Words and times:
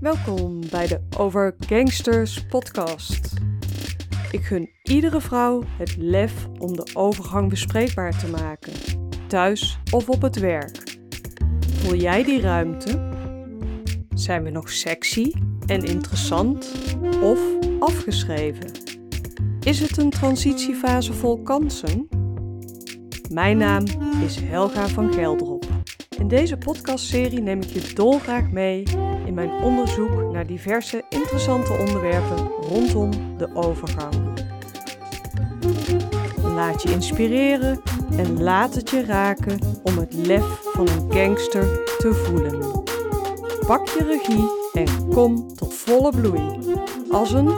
Welkom 0.00 0.60
bij 0.70 0.86
de 0.86 1.00
Over 1.16 1.54
Gangsters 1.58 2.46
podcast. 2.46 3.32
Ik 4.30 4.44
gun 4.44 4.70
iedere 4.82 5.20
vrouw 5.20 5.62
het 5.78 5.96
lef 5.96 6.46
om 6.58 6.76
de 6.76 6.90
overgang 6.94 7.48
bespreekbaar 7.48 8.18
te 8.18 8.28
maken, 8.28 8.72
thuis 9.26 9.78
of 9.90 10.08
op 10.08 10.22
het 10.22 10.38
werk. 10.38 10.98
Voel 11.68 11.94
jij 11.94 12.24
die 12.24 12.40
ruimte? 12.40 13.10
Zijn 14.14 14.42
we 14.42 14.50
nog 14.50 14.70
sexy 14.70 15.32
en 15.66 15.82
interessant 15.82 16.72
of 17.22 17.40
afgeschreven? 17.78 18.70
Is 19.60 19.80
het 19.80 19.96
een 19.96 20.10
transitiefase 20.10 21.12
vol 21.12 21.42
kansen? 21.42 22.08
Mijn 23.30 23.56
naam 23.56 23.84
is 24.24 24.40
Helga 24.40 24.88
van 24.88 25.12
Geldrop. 25.12 25.57
In 26.18 26.28
deze 26.28 26.56
podcastserie 26.56 27.40
neem 27.40 27.60
ik 27.60 27.68
je 27.68 27.92
dolgraag 27.94 28.50
mee 28.50 28.82
in 29.26 29.34
mijn 29.34 29.50
onderzoek 29.50 30.32
naar 30.32 30.46
diverse 30.46 31.04
interessante 31.08 31.72
onderwerpen 31.72 32.48
rondom 32.60 33.10
de 33.36 33.54
overgang. 33.54 34.14
Laat 36.42 36.82
je 36.82 36.90
inspireren 36.90 37.80
en 38.16 38.42
laat 38.42 38.74
het 38.74 38.90
je 38.90 39.04
raken 39.04 39.58
om 39.82 39.98
het 39.98 40.14
lef 40.14 40.60
van 40.72 40.88
een 40.88 41.12
gangster 41.12 41.84
te 41.98 42.14
voelen. 42.14 42.82
Pak 43.66 43.88
je 43.88 44.04
regie 44.04 44.84
en 44.84 45.08
kom 45.08 45.54
tot 45.54 45.74
volle 45.74 46.10
bloei 46.10 46.42
als 47.10 47.32
een 47.32 47.52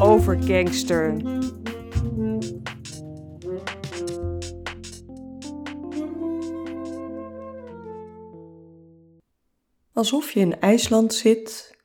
overgangster. 0.00 1.16
Alsof 9.98 10.30
je 10.30 10.40
in 10.40 10.60
IJsland 10.60 11.14
zit 11.14 11.76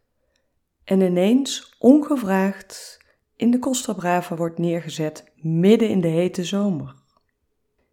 en 0.83 1.01
ineens 1.01 1.75
ongevraagd 1.79 2.99
in 3.35 3.51
de 3.51 3.59
Costa 3.59 3.93
Brava 3.93 4.35
wordt 4.35 4.57
neergezet 4.57 5.31
midden 5.35 5.89
in 5.89 6.01
de 6.01 6.07
hete 6.07 6.43
zomer. 6.43 6.95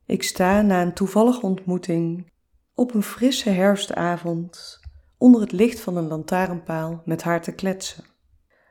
Ik 0.06 0.22
sta 0.22 0.62
na 0.62 0.82
een 0.82 0.94
toevallige 0.94 1.40
ontmoeting 1.46 2.32
op 2.74 2.94
een 2.94 3.02
frisse 3.02 3.50
herfstavond 3.50 4.80
onder 5.18 5.40
het 5.40 5.52
licht 5.52 5.80
van 5.80 5.96
een 5.96 6.08
lantaarnpaal 6.08 7.02
met 7.04 7.22
haar 7.22 7.42
te 7.42 7.52
kletsen. 7.52 8.04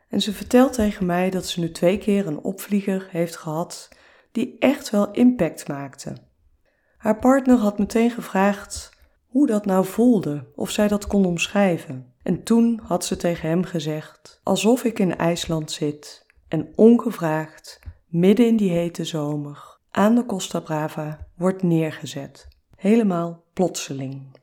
En 0.10 0.22
ze 0.22 0.34
vertelt 0.34 0.74
tegen 0.74 1.06
mij 1.06 1.30
dat 1.30 1.46
ze 1.46 1.60
nu 1.60 1.72
twee 1.72 1.98
keer 1.98 2.28
een 2.28 2.44
opvlieger 2.44 3.08
heeft 3.12 3.36
gehad 3.36 3.90
die 4.32 4.56
echt 4.60 4.90
wel 4.90 5.12
impact 5.12 5.68
maakte. 5.68 6.18
Haar 6.98 7.20
partner 7.20 7.58
had 7.58 7.80
meteen 7.80 8.12
gevraagd 8.12 8.98
hoe 9.30 9.48
dat 9.48 9.66
nou 9.66 9.86
voelde, 9.86 10.48
of 10.56 10.70
zij 10.70 10.88
dat 10.88 11.08
kon 11.08 11.26
omschrijven. 11.26 12.14
En 12.24 12.44
toen 12.44 12.80
had 12.84 13.06
ze 13.06 13.18
tegen 13.18 13.50
hem 13.50 13.64
gezegd: 13.64 14.40
alsof 14.44 14.84
ik 14.84 15.00
in 15.00 15.18
IJsland 15.18 15.72
zit 15.72 16.26
en 16.48 16.74
ongevraagd, 16.76 17.80
midden 18.08 18.48
in 18.48 18.58
die 18.58 18.72
hete 18.72 19.06
zomer, 19.06 19.80
aan 19.92 20.16
de 20.16 20.26
Costa 20.26 20.60
Brava 20.60 21.28
wordt 21.38 21.64
neergezet. 21.64 22.48
Helemaal 22.76 23.44
plotseling. 23.54 24.38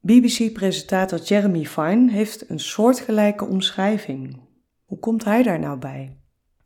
BBC-presentator 0.00 1.18
Jeremy 1.18 1.64
Fine 1.64 2.10
heeft 2.10 2.50
een 2.50 2.60
soortgelijke 2.60 3.44
omschrijving. 3.44 4.40
Hoe 4.84 4.98
komt 4.98 5.24
hij 5.24 5.42
daar 5.42 5.58
nou 5.58 5.78
bij? 5.78 6.16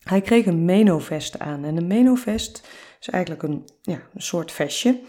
Hij 0.02 0.20
kreeg 0.20 0.46
een 0.46 0.64
menovest 0.64 1.38
aan 1.38 1.64
en 1.64 1.76
een 1.76 1.86
menovest 1.86 2.68
is 3.06 3.08
eigenlijk 3.08 3.42
een, 3.42 3.68
ja, 3.80 4.00
een 4.14 4.22
soort 4.22 4.52
vestje 4.52 5.00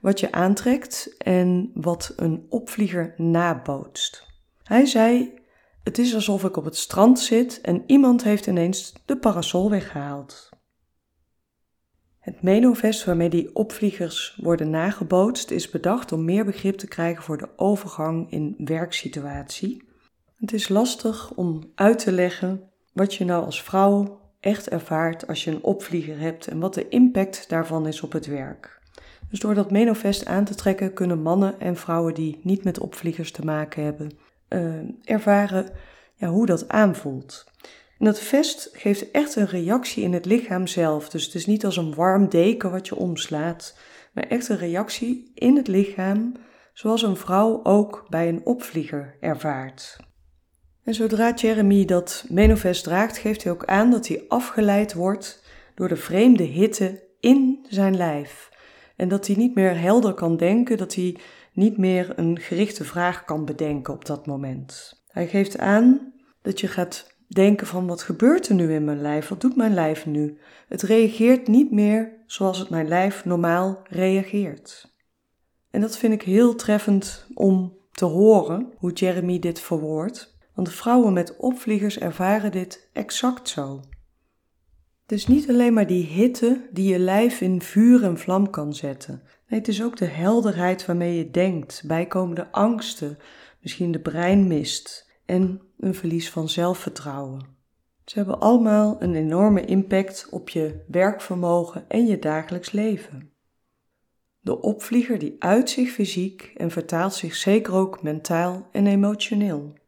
wat 0.00 0.20
je 0.20 0.32
aantrekt 0.32 1.14
en 1.18 1.70
wat 1.74 2.12
een 2.16 2.46
opvlieger 2.48 3.14
nabootst. 3.16 4.26
Hij 4.62 4.86
zei: 4.86 5.34
Het 5.82 5.98
is 5.98 6.14
alsof 6.14 6.44
ik 6.44 6.56
op 6.56 6.64
het 6.64 6.76
strand 6.76 7.20
zit 7.20 7.60
en 7.60 7.82
iemand 7.86 8.22
heeft 8.24 8.46
ineens 8.46 8.92
de 9.04 9.16
parasol 9.16 9.70
weggehaald. 9.70 10.48
Het 12.18 12.42
menovest 12.42 13.04
waarmee 13.04 13.30
die 13.30 13.54
opvliegers 13.54 14.38
worden 14.42 14.70
nagebootst 14.70 15.50
is 15.50 15.70
bedacht 15.70 16.12
om 16.12 16.24
meer 16.24 16.44
begrip 16.44 16.76
te 16.76 16.86
krijgen 16.86 17.22
voor 17.22 17.38
de 17.38 17.48
overgang 17.56 18.30
in 18.30 18.54
werksituatie. 18.58 19.88
Het 20.36 20.52
is 20.52 20.68
lastig 20.68 21.30
om 21.30 21.72
uit 21.74 21.98
te 21.98 22.12
leggen 22.12 22.70
wat 22.92 23.14
je 23.14 23.24
nou 23.24 23.44
als 23.44 23.62
vrouw 23.62 24.19
echt 24.40 24.68
ervaart 24.68 25.26
als 25.26 25.44
je 25.44 25.50
een 25.50 25.64
opvlieger 25.64 26.18
hebt 26.18 26.46
en 26.46 26.58
wat 26.58 26.74
de 26.74 26.88
impact 26.88 27.48
daarvan 27.48 27.86
is 27.86 28.00
op 28.00 28.12
het 28.12 28.26
werk. 28.26 28.80
Dus 29.30 29.40
door 29.40 29.54
dat 29.54 29.70
menovest 29.70 30.26
aan 30.26 30.44
te 30.44 30.54
trekken 30.54 30.92
kunnen 30.92 31.22
mannen 31.22 31.60
en 31.60 31.76
vrouwen 31.76 32.14
die 32.14 32.40
niet 32.42 32.64
met 32.64 32.78
opvliegers 32.78 33.32
te 33.32 33.44
maken 33.44 33.84
hebben, 33.84 34.10
uh, 34.48 34.74
ervaren 35.04 35.70
ja, 36.14 36.28
hoe 36.28 36.46
dat 36.46 36.68
aanvoelt. 36.68 37.44
En 37.98 38.04
dat 38.04 38.20
vest 38.20 38.70
geeft 38.72 39.10
echt 39.10 39.36
een 39.36 39.46
reactie 39.46 40.02
in 40.02 40.12
het 40.12 40.24
lichaam 40.24 40.66
zelf. 40.66 41.08
Dus 41.08 41.24
het 41.24 41.34
is 41.34 41.46
niet 41.46 41.64
als 41.64 41.76
een 41.76 41.94
warm 41.94 42.28
deken 42.28 42.70
wat 42.70 42.88
je 42.88 42.96
omslaat, 42.96 43.78
maar 44.12 44.24
echt 44.24 44.48
een 44.48 44.58
reactie 44.58 45.30
in 45.34 45.56
het 45.56 45.68
lichaam, 45.68 46.32
zoals 46.72 47.02
een 47.02 47.16
vrouw 47.16 47.64
ook 47.64 48.06
bij 48.08 48.28
een 48.28 48.46
opvlieger 48.46 49.16
ervaart. 49.20 49.96
En 50.84 50.94
zodra 50.94 51.34
Jeremy 51.34 51.84
dat 51.84 52.24
menovest 52.28 52.84
draagt, 52.84 53.18
geeft 53.18 53.42
hij 53.42 53.52
ook 53.52 53.64
aan 53.64 53.90
dat 53.90 54.08
hij 54.08 54.24
afgeleid 54.28 54.94
wordt 54.94 55.42
door 55.74 55.88
de 55.88 55.96
vreemde 55.96 56.42
hitte 56.42 57.02
in 57.20 57.66
zijn 57.68 57.96
lijf. 57.96 58.48
En 58.96 59.08
dat 59.08 59.26
hij 59.26 59.36
niet 59.36 59.54
meer 59.54 59.80
helder 59.80 60.14
kan 60.14 60.36
denken, 60.36 60.76
dat 60.76 60.94
hij 60.94 61.16
niet 61.52 61.76
meer 61.76 62.12
een 62.16 62.38
gerichte 62.38 62.84
vraag 62.84 63.24
kan 63.24 63.44
bedenken 63.44 63.94
op 63.94 64.04
dat 64.04 64.26
moment. 64.26 65.02
Hij 65.08 65.26
geeft 65.26 65.58
aan 65.58 66.12
dat 66.42 66.60
je 66.60 66.68
gaat 66.68 67.16
denken 67.28 67.66
van 67.66 67.86
wat 67.86 68.02
gebeurt 68.02 68.48
er 68.48 68.54
nu 68.54 68.72
in 68.72 68.84
mijn 68.84 69.00
lijf? 69.00 69.28
Wat 69.28 69.40
doet 69.40 69.56
mijn 69.56 69.74
lijf 69.74 70.06
nu? 70.06 70.38
Het 70.68 70.82
reageert 70.82 71.48
niet 71.48 71.70
meer 71.70 72.12
zoals 72.26 72.58
het 72.58 72.70
mijn 72.70 72.88
lijf 72.88 73.24
normaal 73.24 73.82
reageert. 73.88 74.94
En 75.70 75.80
dat 75.80 75.96
vind 75.96 76.12
ik 76.12 76.22
heel 76.22 76.54
treffend 76.54 77.26
om 77.34 77.78
te 77.92 78.04
horen 78.04 78.72
hoe 78.76 78.92
Jeremy 78.92 79.38
dit 79.38 79.60
verwoordt. 79.60 80.38
Want 80.60 80.72
vrouwen 80.72 81.12
met 81.12 81.36
opvliegers 81.36 81.98
ervaren 81.98 82.52
dit 82.52 82.88
exact 82.92 83.48
zo. 83.48 83.80
Het 85.02 85.12
is 85.12 85.26
niet 85.26 85.48
alleen 85.48 85.72
maar 85.72 85.86
die 85.86 86.06
hitte 86.06 86.68
die 86.72 86.92
je 86.92 86.98
lijf 86.98 87.40
in 87.40 87.62
vuur 87.62 88.04
en 88.04 88.18
vlam 88.18 88.50
kan 88.50 88.74
zetten. 88.74 89.22
Nee, 89.48 89.58
het 89.58 89.68
is 89.68 89.82
ook 89.82 89.96
de 89.96 90.06
helderheid 90.06 90.86
waarmee 90.86 91.16
je 91.16 91.30
denkt, 91.30 91.82
bijkomende 91.86 92.52
angsten, 92.52 93.18
misschien 93.60 93.92
de 93.92 94.00
breinmist 94.00 95.10
en 95.26 95.60
een 95.78 95.94
verlies 95.94 96.30
van 96.30 96.48
zelfvertrouwen. 96.48 97.46
Ze 98.04 98.18
hebben 98.18 98.40
allemaal 98.40 98.96
een 99.02 99.14
enorme 99.14 99.64
impact 99.64 100.28
op 100.30 100.48
je 100.48 100.84
werkvermogen 100.88 101.84
en 101.88 102.06
je 102.06 102.18
dagelijks 102.18 102.72
leven. 102.72 103.32
De 104.40 104.60
opvlieger 104.60 105.18
die 105.18 105.36
uit 105.38 105.70
zich 105.70 105.90
fysiek 105.90 106.52
en 106.56 106.70
vertaalt 106.70 107.14
zich 107.14 107.34
zeker 107.34 107.74
ook 107.74 108.02
mentaal 108.02 108.68
en 108.72 108.86
emotioneel. 108.86 109.78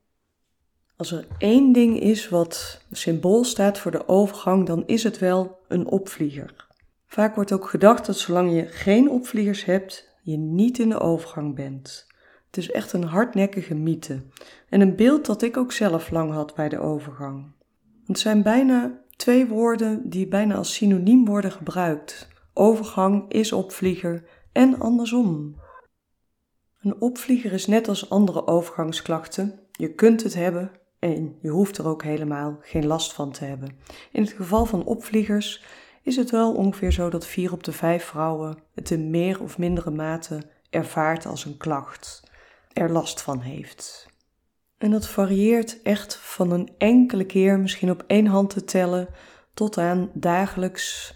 Als 1.03 1.13
er 1.13 1.27
één 1.39 1.73
ding 1.73 2.01
is 2.01 2.29
wat 2.29 2.81
symbool 2.91 3.45
staat 3.45 3.79
voor 3.79 3.91
de 3.91 4.09
overgang, 4.09 4.67
dan 4.67 4.87
is 4.87 5.03
het 5.03 5.19
wel 5.19 5.59
een 5.69 5.87
opvlieger. 5.87 6.67
Vaak 7.07 7.35
wordt 7.35 7.53
ook 7.53 7.69
gedacht 7.69 8.07
dat 8.07 8.17
zolang 8.17 8.53
je 8.53 8.67
geen 8.67 9.11
opvliegers 9.11 9.65
hebt, 9.65 10.09
je 10.23 10.37
niet 10.37 10.79
in 10.79 10.89
de 10.89 11.01
overgang 11.01 11.55
bent. 11.55 12.07
Het 12.47 12.57
is 12.57 12.71
echt 12.71 12.93
een 12.93 13.05
hardnekkige 13.05 13.75
mythe 13.75 14.23
en 14.69 14.81
een 14.81 14.97
beeld 14.97 15.27
dat 15.27 15.43
ik 15.43 15.57
ook 15.57 15.73
zelf 15.73 16.11
lang 16.11 16.33
had 16.33 16.55
bij 16.55 16.69
de 16.69 16.79
overgang. 16.79 17.53
Het 18.07 18.19
zijn 18.19 18.43
bijna 18.43 19.01
twee 19.17 19.47
woorden 19.47 20.11
die 20.11 20.29
bijna 20.29 20.55
als 20.55 20.75
synoniem 20.75 21.25
worden 21.25 21.53
gebruikt. 21.53 22.29
Overgang 22.55 23.33
is 23.33 23.53
opvlieger 23.53 24.25
en 24.53 24.81
andersom. 24.81 25.57
Een 26.81 27.01
opvlieger 27.01 27.53
is 27.53 27.67
net 27.67 27.89
als 27.89 28.11
andere 28.11 28.47
overgangsklachten. 28.47 29.61
Je 29.73 29.95
kunt 29.95 30.23
het 30.23 30.35
hebben 30.35 30.71
en 31.03 31.39
je 31.41 31.49
hoeft 31.49 31.79
er 31.79 31.87
ook 31.87 32.03
helemaal 32.03 32.59
geen 32.61 32.87
last 32.87 33.13
van 33.13 33.33
te 33.33 33.45
hebben. 33.45 33.79
In 34.13 34.23
het 34.23 34.33
geval 34.33 34.67
van 34.67 34.85
opvliegers 34.85 35.65
is 36.03 36.17
het 36.17 36.31
wel 36.31 36.55
ongeveer 36.55 36.93
zo 36.93 37.11
dat 37.11 37.27
vier 37.27 37.53
op 37.53 37.65
de 37.65 37.73
vijf 37.73 38.05
vrouwen 38.05 38.59
het 38.75 38.91
in 38.91 39.11
meer 39.11 39.43
of 39.43 39.59
mindere 39.59 39.91
mate 39.91 40.43
ervaart 40.71 41.27
als 41.27 41.45
een 41.45 41.57
klacht, 41.57 42.23
er 42.73 42.91
last 42.91 43.23
van 43.23 43.41
heeft. 43.41 44.07
En 44.79 44.91
dat 44.91 45.09
varieert 45.09 45.83
echt 45.83 46.17
van 46.17 46.51
een 46.51 46.71
enkele 46.79 47.25
keer, 47.25 47.59
misschien 47.59 47.91
op 47.91 48.05
één 48.07 48.27
hand 48.27 48.51
te 48.51 48.65
tellen, 48.65 49.09
tot 49.55 49.79
aan 49.79 50.11
dagelijks, 50.15 51.15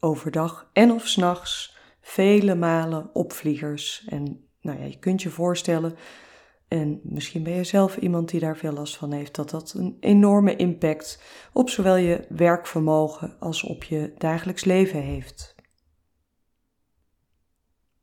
overdag 0.00 0.70
en 0.72 0.90
of 0.90 1.06
s'nachts, 1.06 1.76
vele 2.00 2.54
malen 2.54 3.10
opvliegers. 3.12 4.04
En 4.08 4.48
nou 4.60 4.78
ja, 4.78 4.84
je 4.84 4.98
kunt 4.98 5.22
je 5.22 5.30
voorstellen 5.30 5.96
en 6.74 7.00
misschien 7.02 7.42
ben 7.42 7.52
je 7.52 7.64
zelf 7.64 7.96
iemand 7.96 8.28
die 8.28 8.40
daar 8.40 8.56
veel 8.56 8.72
last 8.72 8.96
van 8.96 9.12
heeft, 9.12 9.34
dat 9.34 9.50
dat 9.50 9.74
een 9.76 9.96
enorme 10.00 10.56
impact 10.56 11.22
op 11.52 11.70
zowel 11.70 11.96
je 11.96 12.24
werkvermogen 12.28 13.36
als 13.38 13.62
op 13.62 13.84
je 13.84 14.12
dagelijks 14.18 14.64
leven 14.64 15.00
heeft. 15.00 15.54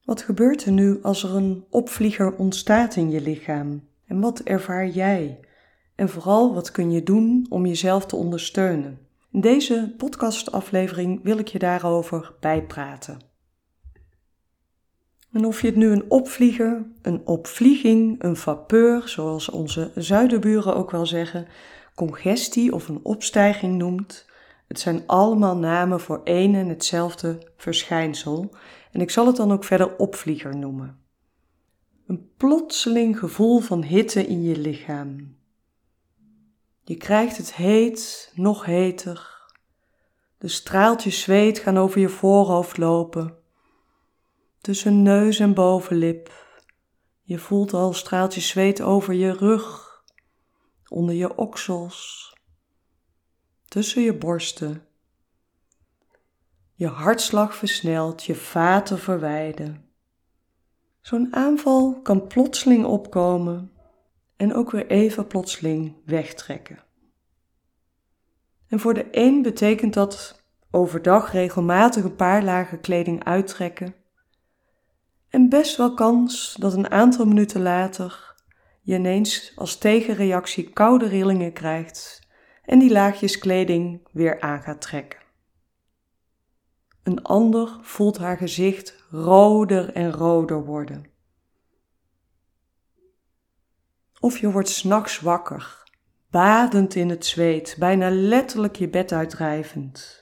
Wat 0.03 0.21
gebeurt 0.21 0.65
er 0.65 0.71
nu 0.71 1.01
als 1.01 1.23
er 1.23 1.35
een 1.35 1.65
opvlieger 1.69 2.35
ontstaat 2.35 2.95
in 2.95 3.09
je 3.09 3.21
lichaam? 3.21 3.88
En 4.06 4.19
wat 4.19 4.39
ervaar 4.39 4.88
jij? 4.88 5.39
En 5.95 6.09
vooral, 6.09 6.53
wat 6.53 6.71
kun 6.71 6.91
je 6.91 7.03
doen 7.03 7.45
om 7.50 7.65
jezelf 7.65 8.06
te 8.06 8.15
ondersteunen? 8.15 9.00
In 9.31 9.41
deze 9.41 9.94
podcastaflevering 9.97 11.24
wil 11.24 11.38
ik 11.38 11.47
je 11.47 11.59
daarover 11.59 12.33
bijpraten. 12.39 13.31
En 15.31 15.45
of 15.45 15.62
je 15.62 15.68
het 15.68 15.75
nu 15.75 15.92
een 15.92 16.12
opvlieger, 16.12 16.86
een 17.01 17.22
opvlieging, 17.25 18.24
een 18.24 18.36
vapeur, 18.36 19.07
zoals 19.10 19.50
onze 19.50 19.92
zuiderburen 19.95 20.75
ook 20.75 20.92
wel 20.92 21.06
zeggen, 21.06 21.48
congestie 21.95 22.74
of 22.74 22.88
een 22.88 23.00
opstijging 23.04 23.78
noemt, 23.78 24.30
het 24.68 24.80
zijn 24.80 25.04
allemaal 25.06 25.57
namen 25.57 26.00
voor 26.00 26.22
één 26.24 26.56
en 26.56 26.68
hetzelfde 26.68 27.38
verschijnsel 27.57 28.56
en 28.92 29.01
ik 29.01 29.10
zal 29.10 29.28
het 29.28 29.36
dan 29.36 29.51
ook 29.51 29.63
verder 29.63 29.98
opvlieger 29.98 30.57
noemen. 30.57 31.00
Een 32.07 32.30
plotseling 32.38 33.19
gevoel 33.19 33.60
van 33.60 33.84
hitte 33.84 34.27
in 34.27 34.44
je 34.44 34.57
lichaam. 34.57 35.36
Je 36.84 36.95
krijgt 36.95 37.38
het 37.38 37.56
heet, 37.56 38.31
nog 38.36 38.66
heter. 38.66 39.50
De 40.38 40.48
straaltjes 40.48 41.22
zweet 41.22 41.60
gaan 41.60 41.77
over 41.77 42.00
je 42.00 42.10
voorhoofd 42.10 42.77
lopen. 42.77 43.40
Tussen 44.62 45.02
neus 45.02 45.40
en 45.40 45.54
bovenlip. 45.54 46.31
Je 47.22 47.40
voelt 47.40 47.74
al 47.74 47.94
straaltjes 47.94 48.48
zweet 48.48 48.81
over 48.81 49.13
je 49.13 49.31
rug, 49.31 49.90
onder 50.88 51.16
je 51.16 51.38
oksels, 51.38 52.34
tussen 53.68 54.02
je 54.02 54.18
borsten. 54.18 54.86
Je 56.74 56.88
hartslag 56.88 57.56
versnelt, 57.56 58.24
je 58.24 58.36
vaten 58.36 59.00
verwijden. 59.00 59.90
Zo'n 61.02 61.36
aanval 61.36 62.02
kan 62.02 62.28
plotseling 62.28 62.86
opkomen 62.86 63.72
en 64.36 64.54
ook 64.54 64.72
weer 64.72 64.88
even 64.88 65.28
plotseling 65.28 65.96
wegtrekken. 66.06 66.84
En 68.68 68.80
voor 68.80 68.94
de 68.94 69.08
een 69.12 69.42
betekent 69.42 69.94
dat 69.94 70.44
overdag 70.72 71.31
regelmatig 71.31 72.04
een 72.04 72.16
paar 72.16 72.44
lagen 72.44 72.81
kleding 72.81 73.24
uittrekken. 73.24 73.96
En 75.31 75.50
best 75.50 75.78
wel 75.78 75.94
kans 75.94 76.56
dat 76.60 76.74
een 76.74 76.92
aantal 76.92 77.25
minuten 77.25 77.62
later 77.62 78.36
je 78.81 78.95
ineens 78.95 79.51
als 79.56 79.78
tegenreactie 79.78 80.69
koude 80.69 81.07
rillingen 81.07 81.54
krijgt 81.54 82.28
en 82.66 82.80
die 82.80 82.92
laagjes 82.92 83.38
kleding 83.38 84.07
weer 84.12 84.42
aan 84.42 84.62
gaat 84.62 84.81
trekken. 84.81 85.19
Een 87.04 87.24
ander 87.24 87.80
voelt 87.81 88.18
haar 88.18 88.38
gezicht 88.38 89.04
roder 89.10 89.94
en 89.94 90.12
roder 90.12 90.66
worden. 90.66 91.06
Of 94.19 94.38
je 94.38 94.51
wordt 94.51 94.69
s'nachts 94.69 95.19
wakker, 95.19 95.84
badend 96.30 96.95
in 96.95 97.10
het 97.10 97.25
zweet, 97.25 97.75
bijna 97.80 98.10
letterlijk 98.10 98.75
je 98.75 98.89
bed 98.89 99.12
uitdrijvend. 99.12 100.20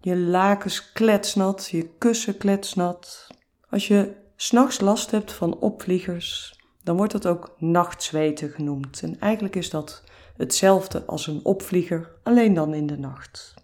Je 0.00 0.16
lakens 0.16 0.92
kletsnat, 0.92 1.68
je 1.70 1.88
kussen 1.98 2.36
kletsnat. 2.36 3.26
Als 3.68 3.88
je 3.88 4.16
s'nachts 4.36 4.80
last 4.80 5.10
hebt 5.10 5.32
van 5.32 5.58
opvliegers, 5.58 6.58
dan 6.82 6.96
wordt 6.96 7.12
dat 7.12 7.26
ook 7.26 7.54
nachtzweten 7.58 8.50
genoemd. 8.50 9.02
En 9.02 9.18
eigenlijk 9.18 9.56
is 9.56 9.70
dat 9.70 10.04
hetzelfde 10.36 11.04
als 11.04 11.26
een 11.26 11.44
opvlieger, 11.44 12.10
alleen 12.22 12.54
dan 12.54 12.74
in 12.74 12.86
de 12.86 12.98
nacht. 12.98 13.54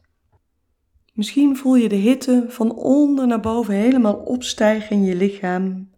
Misschien 1.13 1.57
voel 1.57 1.75
je 1.75 1.89
de 1.89 1.95
hitte 1.95 2.45
van 2.49 2.75
onder 2.75 3.27
naar 3.27 3.41
boven 3.41 3.75
helemaal 3.75 4.15
opstijgen 4.15 4.97
in 4.97 5.05
je 5.05 5.15
lichaam 5.15 5.91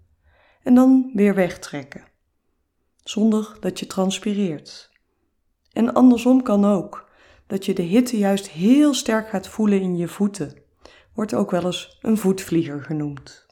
en 0.63 0.75
dan 0.75 1.11
weer 1.15 1.35
wegtrekken, 1.35 2.05
zonder 3.03 3.57
dat 3.61 3.79
je 3.79 3.87
transpireert. 3.87 4.91
En 5.73 5.95
andersom 5.95 6.43
kan 6.43 6.65
ook, 6.65 7.08
dat 7.49 7.65
je 7.65 7.75
de 7.75 7.83
hitte 7.83 8.19
juist 8.19 8.49
heel 8.49 8.95
sterk 8.95 9.29
gaat 9.29 9.49
voelen 9.49 9.81
in 9.81 9.97
je 9.97 10.09
voeten, 10.09 10.53
wordt 11.15 11.35
ook 11.35 11.51
wel 11.51 11.65
eens 11.65 11.99
een 12.03 12.17
voetvlieger 12.17 12.83
genoemd. 12.83 13.47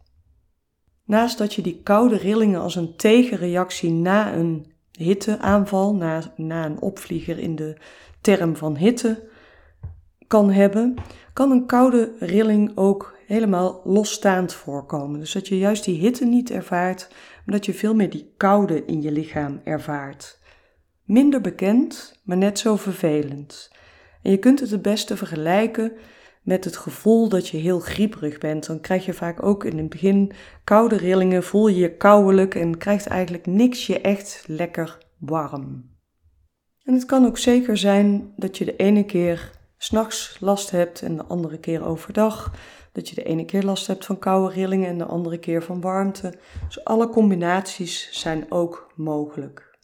Naast 1.05 1.39
dat 1.39 1.55
je 1.55 1.63
die 1.63 1.81
koude 1.83 2.17
rillingen 2.17 2.61
als 2.61 2.75
een 2.75 2.97
tegenreactie 2.97 3.91
na 3.91 4.35
een 4.35 4.73
hitteaanval, 4.93 5.95
na, 5.95 6.33
na 6.37 6.65
een 6.65 6.81
opvlieger 6.81 7.39
in 7.39 7.57
de 7.57 7.77
term 8.21 8.57
van 8.57 8.77
hitte, 8.77 9.29
kan 10.27 10.51
hebben, 10.51 10.95
kan 11.33 11.51
een 11.51 11.67
koude 11.67 12.13
rilling 12.19 12.73
ook 12.75 13.17
helemaal 13.27 13.81
losstaand 13.85 14.53
voorkomen. 14.53 15.21
Dus 15.21 15.33
dat 15.33 15.49
je 15.49 15.59
juist 15.59 15.85
die 15.85 15.99
hitte 15.99 16.25
niet 16.25 16.51
ervaart, 16.51 17.09
maar 17.45 17.55
dat 17.55 17.67
je 17.67 17.75
veel 17.75 17.95
meer 17.95 18.11
die 18.11 18.33
koude 18.37 18.85
in 18.85 19.03
je 19.03 19.13
lichaam 19.13 19.61
ervaart. 19.65 20.39
Minder 21.05 21.41
bekend, 21.41 22.21
maar 22.25 22.37
net 22.37 22.59
zo 22.59 22.77
vervelend. 22.77 23.71
En 24.27 24.33
je 24.33 24.39
kunt 24.39 24.61
het 24.61 24.71
het 24.71 24.83
beste 24.83 25.17
vergelijken 25.17 25.93
met 26.43 26.65
het 26.65 26.77
gevoel 26.77 27.29
dat 27.29 27.49
je 27.49 27.57
heel 27.57 27.81
grieperig 27.81 28.39
bent. 28.39 28.67
Dan 28.67 28.81
krijg 28.81 29.05
je 29.05 29.13
vaak 29.13 29.43
ook 29.43 29.65
in 29.65 29.79
het 29.79 29.89
begin 29.89 30.33
koude 30.65 30.97
rillingen, 30.97 31.43
voel 31.43 31.69
je 31.69 31.77
je 31.77 31.97
koudelijk 31.97 32.55
en 32.55 32.79
krijgt 32.79 33.07
eigenlijk 33.07 33.47
niks 33.47 33.87
je 33.87 34.01
echt 34.01 34.45
lekker 34.47 34.99
warm. 35.19 35.91
En 36.85 36.95
het 36.95 37.05
kan 37.05 37.27
ook 37.27 37.39
zeker 37.39 37.77
zijn 37.77 38.33
dat 38.37 38.59
je 38.59 38.65
de 38.65 38.77
ene 38.77 39.05
keer 39.05 39.51
s'nachts 39.77 40.37
last 40.41 40.71
hebt 40.71 41.03
en 41.03 41.17
de 41.17 41.25
andere 41.25 41.59
keer 41.59 41.85
overdag. 41.85 42.53
Dat 42.93 43.09
je 43.09 43.15
de 43.15 43.25
ene 43.25 43.45
keer 43.45 43.63
last 43.63 43.87
hebt 43.87 44.05
van 44.05 44.19
koude 44.19 44.55
rillingen 44.55 44.89
en 44.89 44.99
de 44.99 45.05
andere 45.05 45.39
keer 45.39 45.63
van 45.63 45.81
warmte. 45.81 46.35
Dus 46.67 46.85
alle 46.85 47.09
combinaties 47.09 48.09
zijn 48.13 48.47
ook 48.49 48.93
mogelijk. 48.97 49.79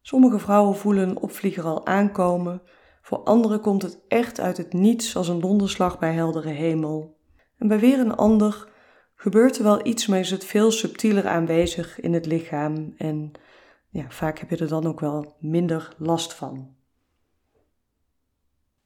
Sommige 0.00 0.38
vrouwen 0.38 0.76
voelen 0.76 1.08
een 1.08 1.20
opvlieger 1.20 1.64
al 1.64 1.86
aankomen. 1.86 2.62
Voor 3.10 3.18
anderen 3.18 3.60
komt 3.60 3.82
het 3.82 3.98
echt 4.08 4.40
uit 4.40 4.56
het 4.56 4.72
niets 4.72 5.16
als 5.16 5.28
een 5.28 5.40
donderslag 5.40 5.98
bij 5.98 6.12
heldere 6.12 6.48
hemel. 6.48 7.16
En 7.58 7.68
bij 7.68 7.78
weer 7.78 7.98
een 7.98 8.14
ander 8.14 8.68
gebeurt 9.14 9.56
er 9.56 9.62
wel 9.62 9.86
iets, 9.86 10.06
maar 10.06 10.18
is 10.18 10.30
het 10.30 10.44
veel 10.44 10.70
subtieler 10.70 11.28
aanwezig 11.28 12.00
in 12.00 12.12
het 12.12 12.26
lichaam. 12.26 12.94
En 12.96 13.32
ja, 13.88 14.04
vaak 14.08 14.38
heb 14.38 14.50
je 14.50 14.56
er 14.56 14.68
dan 14.68 14.86
ook 14.86 15.00
wel 15.00 15.36
minder 15.40 15.94
last 15.98 16.34
van. 16.34 16.74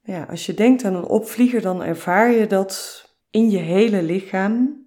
Ja, 0.03 0.23
als 0.23 0.47
je 0.47 0.55
denkt 0.55 0.85
aan 0.85 0.95
een 0.95 1.07
opvlieger, 1.07 1.61
dan 1.61 1.83
ervaar 1.83 2.31
je 2.31 2.47
dat 2.47 3.05
in 3.31 3.51
je 3.51 3.59
hele 3.59 4.03
lichaam. 4.03 4.85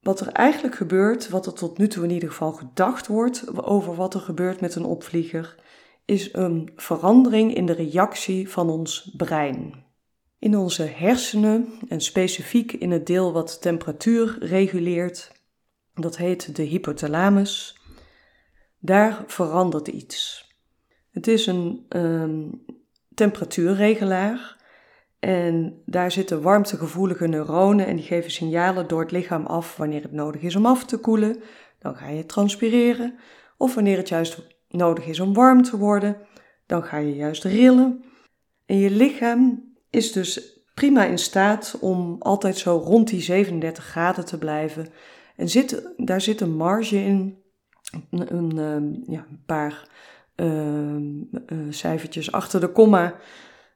Wat 0.00 0.20
er 0.20 0.28
eigenlijk 0.28 0.74
gebeurt, 0.74 1.28
wat 1.28 1.46
er 1.46 1.52
tot 1.52 1.78
nu 1.78 1.88
toe 1.88 2.04
in 2.04 2.10
ieder 2.10 2.28
geval 2.28 2.52
gedacht 2.52 3.06
wordt 3.06 3.64
over 3.64 3.94
wat 3.94 4.14
er 4.14 4.20
gebeurt 4.20 4.60
met 4.60 4.74
een 4.74 4.84
opvlieger, 4.84 5.56
is 6.08 6.32
een 6.32 6.72
verandering 6.76 7.54
in 7.54 7.66
de 7.66 7.72
reactie 7.72 8.48
van 8.48 8.70
ons 8.70 9.14
brein. 9.16 9.84
In 10.38 10.56
onze 10.56 10.82
hersenen, 10.82 11.68
en 11.88 12.00
specifiek 12.00 12.72
in 12.72 12.90
het 12.90 13.06
deel 13.06 13.32
wat 13.32 13.60
temperatuur 13.60 14.36
reguleert, 14.40 15.32
dat 15.94 16.16
heet 16.16 16.56
de 16.56 16.62
hypothalamus, 16.62 17.80
daar 18.78 19.24
verandert 19.26 19.88
iets. 19.88 20.48
Het 21.10 21.26
is 21.26 21.46
een 21.46 21.86
um, 21.88 22.64
temperatuurregelaar. 23.14 24.56
En 25.18 25.82
daar 25.86 26.10
zitten 26.10 26.42
warmtegevoelige 26.42 27.26
neuronen 27.26 27.86
en 27.86 27.96
die 27.96 28.04
geven 28.04 28.30
signalen 28.30 28.88
door 28.88 29.00
het 29.00 29.10
lichaam 29.10 29.46
af 29.46 29.76
wanneer 29.76 30.02
het 30.02 30.12
nodig 30.12 30.40
is 30.40 30.56
om 30.56 30.66
af 30.66 30.84
te 30.84 30.98
koelen. 30.98 31.42
Dan 31.78 31.96
ga 31.96 32.08
je 32.08 32.26
transpireren. 32.26 33.18
Of 33.56 33.74
wanneer 33.74 33.96
het 33.96 34.08
juist 34.08 34.57
nodig 34.68 35.06
is 35.06 35.20
om 35.20 35.34
warm 35.34 35.62
te 35.62 35.78
worden, 35.78 36.16
dan 36.66 36.82
ga 36.82 36.96
je 36.96 37.14
juist 37.14 37.44
rillen. 37.44 38.04
En 38.66 38.76
je 38.78 38.90
lichaam 38.90 39.72
is 39.90 40.12
dus 40.12 40.62
prima 40.74 41.04
in 41.04 41.18
staat 41.18 41.76
om 41.80 42.16
altijd 42.18 42.56
zo 42.56 42.76
rond 42.76 43.08
die 43.08 43.20
37 43.20 43.84
graden 43.84 44.24
te 44.24 44.38
blijven. 44.38 44.88
En 45.36 45.48
zit, 45.48 45.92
daar 45.96 46.20
zit 46.20 46.40
een 46.40 46.56
marge 46.56 46.96
in, 46.96 47.42
een, 48.10 48.58
ehm, 48.58 49.12
ja, 49.12 49.26
een 49.30 49.42
paar 49.46 49.88
uh, 50.36 50.96
cijfertjes 51.70 52.32
achter 52.32 52.60
de 52.60 52.72
komma 52.72 53.14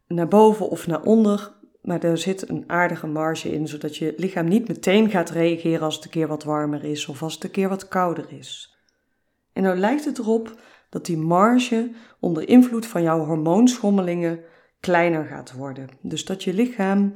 naar 0.07 0.29
boven 0.29 0.69
of 0.69 0.87
naar 0.87 1.03
onder. 1.03 1.53
Maar 1.83 2.03
er 2.03 2.19
zit 2.19 2.49
een 2.49 2.65
aardige 2.67 3.07
marge 3.07 3.53
in, 3.53 3.69
zodat 3.69 3.97
je 3.97 4.15
lichaam 4.17 4.49
niet 4.49 4.69
meteen 4.69 5.11
gaat 5.11 5.31
reageren 5.31 5.81
als 5.81 5.95
het 5.95 6.05
een 6.05 6.11
keer 6.11 6.29
wat 6.29 6.45
warmer 6.45 6.85
is 6.85 7.07
of 7.07 7.23
als 7.23 7.35
het 7.35 7.45
een 7.45 7.51
keer 7.51 7.69
wat 7.69 7.89
kouder 7.89 8.33
is. 8.33 8.77
En 9.53 9.63
nou 9.63 9.79
lijkt 9.79 10.05
het 10.05 10.19
erop 10.19 10.61
dat 10.93 11.07
die 11.07 11.17
marge 11.17 11.91
onder 12.21 12.49
invloed 12.49 12.87
van 12.87 13.03
jouw 13.03 13.25
hormoonschommelingen 13.25 14.41
kleiner 14.81 15.25
gaat 15.25 15.53
worden. 15.53 15.89
Dus 16.01 16.25
dat 16.25 16.45
je 16.45 16.55
lichaam 16.55 17.13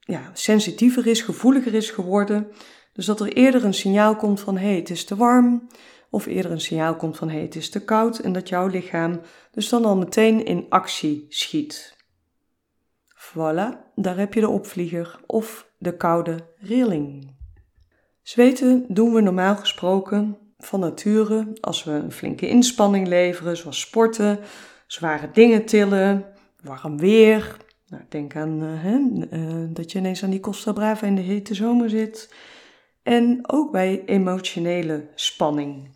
ja, 0.00 0.30
sensitiever 0.32 1.06
is, 1.06 1.20
gevoeliger 1.20 1.74
is 1.74 1.90
geworden. 1.90 2.48
Dus 2.92 3.06
dat 3.06 3.20
er 3.20 3.32
eerder 3.32 3.64
een 3.64 3.74
signaal 3.74 4.16
komt 4.16 4.40
van 4.40 4.56
hé, 4.56 4.66
hey, 4.66 4.76
het 4.76 4.90
is 4.90 5.04
te 5.04 5.16
warm 5.16 5.68
of 6.10 6.26
eerder 6.26 6.50
een 6.50 6.60
signaal 6.60 6.96
komt 6.96 7.16
van 7.16 7.28
hé, 7.28 7.40
het 7.40 7.54
is 7.54 7.70
te 7.70 7.84
koud 7.84 8.18
en 8.18 8.32
dat 8.32 8.48
jouw 8.48 8.66
lichaam 8.66 9.20
dus 9.50 9.68
dan 9.68 9.84
al 9.84 9.96
meteen 9.96 10.44
in 10.44 10.66
actie 10.68 11.26
schiet. 11.28 11.96
Voilà, 13.14 13.92
daar 13.94 14.16
heb 14.16 14.34
je 14.34 14.40
de 14.40 14.48
opvlieger 14.48 15.20
of 15.26 15.70
de 15.78 15.96
koude 15.96 16.52
rilling. 16.56 17.34
Zweten 18.22 18.84
doen 18.88 19.12
we 19.12 19.20
normaal 19.20 19.56
gesproken 19.56 20.45
van 20.66 20.80
nature 20.80 21.52
als 21.60 21.84
we 21.84 21.90
een 21.90 22.12
flinke 22.12 22.48
inspanning 22.48 23.06
leveren, 23.08 23.56
zoals 23.56 23.80
sporten, 23.80 24.38
zware 24.86 25.30
dingen 25.32 25.64
tillen, 25.64 26.24
warm 26.62 26.98
weer. 26.98 27.56
Nou, 27.88 28.02
denk 28.08 28.36
aan 28.36 28.62
uh, 28.62 28.68
hè, 28.72 28.98
uh, 29.38 29.66
dat 29.68 29.92
je 29.92 29.98
ineens 29.98 30.24
aan 30.24 30.30
die 30.30 30.40
Costa 30.40 30.72
Brava 30.72 31.06
in 31.06 31.14
de 31.14 31.22
hete 31.22 31.54
zomer 31.54 31.90
zit. 31.90 32.34
En 33.02 33.40
ook 33.46 33.72
bij 33.72 34.02
emotionele 34.06 35.08
spanning. 35.14 35.94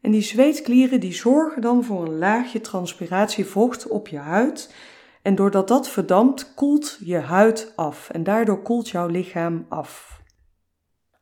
En 0.00 0.10
die 0.10 0.22
zweetklieren 0.22 1.00
die 1.00 1.12
zorgen 1.12 1.62
dan 1.62 1.84
voor 1.84 2.02
een 2.02 2.18
laagje 2.18 2.60
transpiratievocht 2.60 3.88
op 3.88 4.08
je 4.08 4.18
huid. 4.18 4.74
En 5.22 5.34
doordat 5.34 5.68
dat 5.68 5.88
verdampt, 5.88 6.54
koelt 6.54 6.98
je 7.04 7.16
huid 7.16 7.72
af. 7.76 8.10
En 8.10 8.22
daardoor 8.22 8.62
koelt 8.62 8.88
jouw 8.88 9.06
lichaam 9.06 9.66
af. 9.68 10.15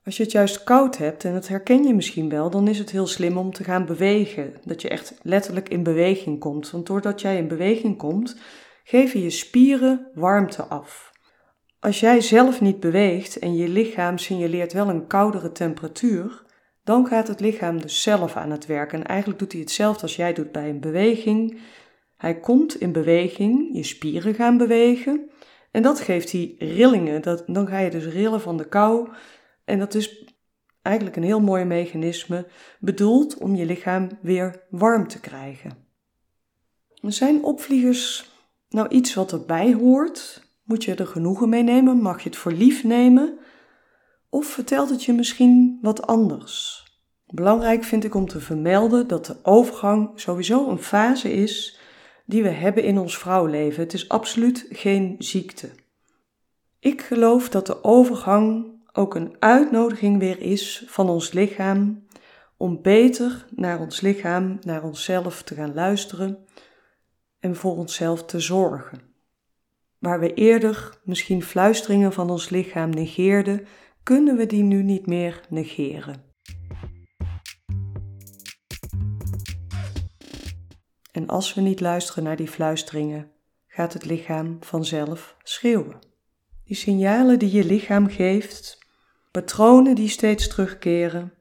Als 0.04 0.16
je 0.16 0.22
het 0.22 0.32
juist 0.32 0.64
koud 0.64 0.96
hebt, 0.96 1.24
en 1.24 1.32
dat 1.32 1.48
herken 1.48 1.84
je 1.84 1.94
misschien 1.94 2.28
wel, 2.28 2.50
dan 2.50 2.68
is 2.68 2.78
het 2.78 2.90
heel 2.90 3.06
slim 3.06 3.36
om 3.36 3.52
te 3.52 3.64
gaan 3.64 3.86
bewegen. 3.86 4.54
Dat 4.64 4.82
je 4.82 4.88
echt 4.88 5.14
letterlijk 5.22 5.68
in 5.68 5.82
beweging 5.82 6.40
komt. 6.40 6.70
Want 6.70 6.86
doordat 6.86 7.20
jij 7.20 7.36
in 7.36 7.48
beweging 7.48 7.98
komt, 7.98 8.36
geven 8.84 9.20
je 9.20 9.30
spieren 9.30 10.10
warmte 10.14 10.62
af. 10.62 11.12
Als 11.80 12.00
jij 12.00 12.20
zelf 12.20 12.60
niet 12.60 12.80
beweegt 12.80 13.38
en 13.38 13.56
je 13.56 13.68
lichaam 13.68 14.18
signaleert 14.18 14.72
wel 14.72 14.88
een 14.88 15.06
koudere 15.06 15.52
temperatuur, 15.52 16.42
dan 16.84 17.06
gaat 17.06 17.28
het 17.28 17.40
lichaam 17.40 17.80
dus 17.80 18.02
zelf 18.02 18.36
aan 18.36 18.50
het 18.50 18.66
werk. 18.66 18.92
En 18.92 19.04
eigenlijk 19.04 19.38
doet 19.38 19.52
hij 19.52 19.60
hetzelfde 19.60 20.02
als 20.02 20.16
jij 20.16 20.32
doet 20.32 20.52
bij 20.52 20.68
een 20.68 20.80
beweging. 20.80 21.60
Hij 22.16 22.40
komt 22.40 22.80
in 22.80 22.92
beweging, 22.92 23.68
je 23.72 23.82
spieren 23.82 24.34
gaan 24.34 24.56
bewegen. 24.56 25.30
En 25.70 25.82
dat 25.82 26.00
geeft 26.00 26.30
die 26.30 26.54
rillingen. 26.58 27.22
Dat, 27.22 27.42
dan 27.46 27.66
ga 27.66 27.78
je 27.78 27.90
dus 27.90 28.06
rillen 28.06 28.40
van 28.40 28.56
de 28.56 28.68
kou. 28.68 29.08
En 29.64 29.78
dat 29.78 29.94
is 29.94 30.34
eigenlijk 30.82 31.16
een 31.16 31.22
heel 31.22 31.40
mooi 31.40 31.64
mechanisme, 31.64 32.46
bedoeld 32.80 33.38
om 33.38 33.54
je 33.54 33.66
lichaam 33.66 34.08
weer 34.22 34.64
warm 34.70 35.08
te 35.08 35.20
krijgen. 35.20 35.70
Zijn 37.02 37.44
opvliegers 37.44 38.30
nou 38.68 38.88
iets 38.88 39.14
wat 39.14 39.32
erbij 39.32 39.72
hoort? 39.72 40.42
Moet 40.62 40.84
je 40.84 40.94
er 40.94 41.06
genoegen 41.06 41.48
mee 41.48 41.62
nemen? 41.62 41.96
Mag 41.96 42.22
je 42.22 42.28
het 42.28 42.38
voor 42.38 42.52
lief 42.52 42.84
nemen? 42.84 43.38
Of 44.28 44.46
vertelt 44.46 44.90
het 44.90 45.04
je 45.04 45.12
misschien 45.12 45.78
wat 45.82 46.06
anders? 46.06 46.84
Belangrijk 47.26 47.84
vind 47.84 48.04
ik 48.04 48.14
om 48.14 48.28
te 48.28 48.40
vermelden 48.40 49.06
dat 49.06 49.26
de 49.26 49.36
overgang 49.42 50.20
sowieso 50.20 50.68
een 50.68 50.82
fase 50.82 51.32
is 51.32 51.78
die 52.26 52.42
we 52.42 52.48
hebben 52.48 52.82
in 52.82 52.98
ons 52.98 53.18
vrouwleven. 53.18 53.82
Het 53.82 53.92
is 53.92 54.08
absoluut 54.08 54.66
geen 54.70 55.14
ziekte. 55.18 55.70
Ik 56.78 57.02
geloof 57.02 57.48
dat 57.48 57.66
de 57.66 57.84
overgang 57.84 58.73
ook 58.96 59.14
een 59.14 59.36
uitnodiging 59.38 60.18
weer 60.18 60.40
is 60.40 60.84
van 60.86 61.08
ons 61.08 61.32
lichaam 61.32 62.06
om 62.56 62.82
beter 62.82 63.46
naar 63.50 63.80
ons 63.80 64.00
lichaam, 64.00 64.58
naar 64.60 64.82
onszelf 64.82 65.42
te 65.42 65.54
gaan 65.54 65.74
luisteren 65.74 66.46
en 67.38 67.56
voor 67.56 67.76
onszelf 67.76 68.24
te 68.24 68.40
zorgen. 68.40 69.00
Waar 69.98 70.20
we 70.20 70.34
eerder 70.34 70.98
misschien 71.04 71.42
fluisteringen 71.42 72.12
van 72.12 72.30
ons 72.30 72.48
lichaam 72.48 72.90
negeerden, 72.90 73.66
kunnen 74.02 74.36
we 74.36 74.46
die 74.46 74.62
nu 74.62 74.82
niet 74.82 75.06
meer 75.06 75.40
negeren. 75.48 76.32
En 81.12 81.28
als 81.28 81.54
we 81.54 81.60
niet 81.60 81.80
luisteren 81.80 82.24
naar 82.24 82.36
die 82.36 82.48
fluisteringen, 82.48 83.30
gaat 83.66 83.92
het 83.92 84.04
lichaam 84.04 84.56
vanzelf 84.60 85.36
schreeuwen. 85.42 85.98
Die 86.64 86.76
signalen 86.76 87.38
die 87.38 87.50
je 87.50 87.64
lichaam 87.64 88.08
geeft, 88.08 88.83
patronen 89.34 89.94
die 89.94 90.08
steeds 90.08 90.48
terugkeren, 90.48 91.32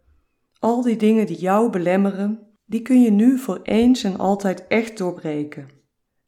al 0.60 0.82
die 0.82 0.96
dingen 0.96 1.26
die 1.26 1.38
jou 1.38 1.70
belemmeren, 1.70 2.40
die 2.66 2.82
kun 2.82 3.02
je 3.02 3.12
nu 3.12 3.38
voor 3.38 3.60
eens 3.64 4.04
en 4.04 4.18
altijd 4.18 4.68
echt 4.68 4.98
doorbreken. 4.98 5.70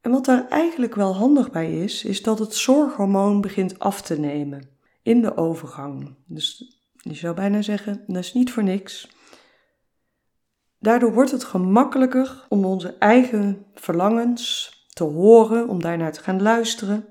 En 0.01 0.12
wat 0.12 0.25
daar 0.25 0.48
eigenlijk 0.50 0.95
wel 0.95 1.15
handig 1.15 1.51
bij 1.51 1.84
is, 1.84 2.03
is 2.03 2.24
dat 2.24 2.39
het 2.39 2.53
zorghormoon 2.53 3.41
begint 3.41 3.79
af 3.79 4.01
te 4.01 4.19
nemen 4.19 4.69
in 5.03 5.22
de 5.22 5.38
overgang. 5.38 6.15
Dus 6.27 6.75
je 6.93 7.13
zou 7.13 7.36
bijna 7.36 7.62
zeggen, 7.62 8.03
dat 8.07 8.24
is 8.24 8.34
niet 8.34 8.51
voor 8.51 8.63
niks. 8.63 9.10
Daardoor 10.79 11.13
wordt 11.13 11.31
het 11.31 11.43
gemakkelijker 11.43 12.45
om 12.50 12.65
onze 12.65 12.95
eigen 13.00 13.65
verlangens 13.74 14.74
te 14.89 15.03
horen, 15.03 15.69
om 15.69 15.81
daarnaar 15.81 16.12
te 16.12 16.24
gaan 16.24 16.41
luisteren. 16.41 17.05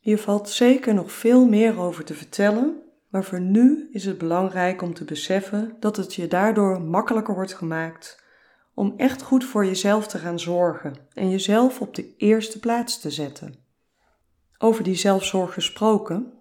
Hier 0.00 0.18
valt 0.18 0.48
zeker 0.48 0.94
nog 0.94 1.12
veel 1.12 1.46
meer 1.48 1.78
over 1.78 2.04
te 2.04 2.14
vertellen, 2.14 2.82
maar 3.12 3.24
voor 3.24 3.40
nu 3.40 3.88
is 3.90 4.04
het 4.04 4.18
belangrijk 4.18 4.82
om 4.82 4.94
te 4.94 5.04
beseffen 5.04 5.76
dat 5.80 5.96
het 5.96 6.14
je 6.14 6.26
daardoor 6.26 6.82
makkelijker 6.82 7.34
wordt 7.34 7.54
gemaakt 7.54 8.24
om 8.74 8.94
echt 8.96 9.22
goed 9.22 9.44
voor 9.44 9.64
jezelf 9.64 10.06
te 10.06 10.18
gaan 10.18 10.40
zorgen 10.40 10.94
en 11.12 11.30
jezelf 11.30 11.80
op 11.80 11.94
de 11.94 12.16
eerste 12.16 12.58
plaats 12.58 13.00
te 13.00 13.10
zetten. 13.10 13.54
Over 14.58 14.84
die 14.84 14.94
zelfzorg 14.94 15.52
gesproken, 15.52 16.32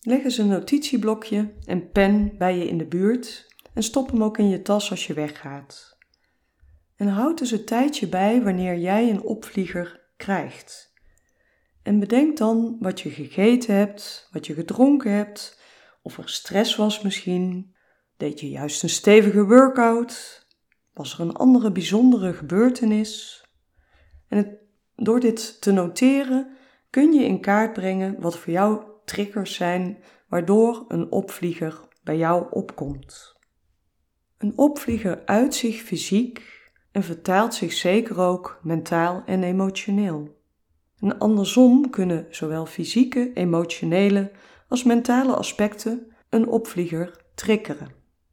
leg 0.00 0.24
eens 0.24 0.38
een 0.38 0.48
notitieblokje 0.48 1.54
en 1.64 1.90
pen 1.90 2.36
bij 2.38 2.58
je 2.58 2.68
in 2.68 2.78
de 2.78 2.86
buurt 2.86 3.46
en 3.74 3.82
stop 3.82 4.10
hem 4.10 4.22
ook 4.22 4.38
in 4.38 4.48
je 4.48 4.62
tas 4.62 4.90
als 4.90 5.06
je 5.06 5.14
weggaat. 5.14 5.98
En 6.96 7.08
houd 7.08 7.38
dus 7.38 7.50
een 7.50 7.64
tijdje 7.64 8.08
bij 8.08 8.42
wanneer 8.42 8.78
jij 8.78 9.10
een 9.10 9.22
opvlieger 9.22 10.00
krijgt. 10.16 10.91
En 11.82 11.98
bedenk 11.98 12.36
dan 12.36 12.76
wat 12.80 13.00
je 13.00 13.10
gegeten 13.10 13.74
hebt, 13.74 14.28
wat 14.32 14.46
je 14.46 14.54
gedronken 14.54 15.12
hebt, 15.12 15.60
of 16.02 16.18
er 16.18 16.28
stress 16.28 16.76
was 16.76 17.02
misschien. 17.02 17.74
Deed 18.16 18.40
je 18.40 18.50
juist 18.50 18.82
een 18.82 18.88
stevige 18.88 19.44
workout? 19.44 20.46
Was 20.92 21.14
er 21.14 21.20
een 21.20 21.34
andere 21.34 21.72
bijzondere 21.72 22.32
gebeurtenis? 22.32 23.44
En 24.28 24.58
door 24.96 25.20
dit 25.20 25.60
te 25.60 25.72
noteren 25.72 26.56
kun 26.90 27.12
je 27.12 27.24
in 27.24 27.40
kaart 27.40 27.72
brengen 27.72 28.20
wat 28.20 28.38
voor 28.38 28.52
jou 28.52 28.84
triggers 29.04 29.54
zijn 29.54 30.02
waardoor 30.28 30.84
een 30.88 31.10
opvlieger 31.10 31.80
bij 32.02 32.16
jou 32.16 32.46
opkomt. 32.50 33.36
Een 34.38 34.58
opvlieger 34.58 35.22
uit 35.24 35.54
zich 35.54 35.76
fysiek 35.76 36.60
en 36.92 37.02
vertaalt 37.02 37.54
zich 37.54 37.72
zeker 37.72 38.20
ook 38.20 38.60
mentaal 38.62 39.22
en 39.26 39.42
emotioneel. 39.42 40.41
En 41.02 41.18
andersom 41.18 41.90
kunnen 41.90 42.26
zowel 42.30 42.66
fysieke, 42.66 43.30
emotionele 43.34 44.30
als 44.68 44.82
mentale 44.82 45.34
aspecten 45.34 46.06
een 46.28 46.48
opvlieger 46.48 47.24
triggeren. 47.34 47.88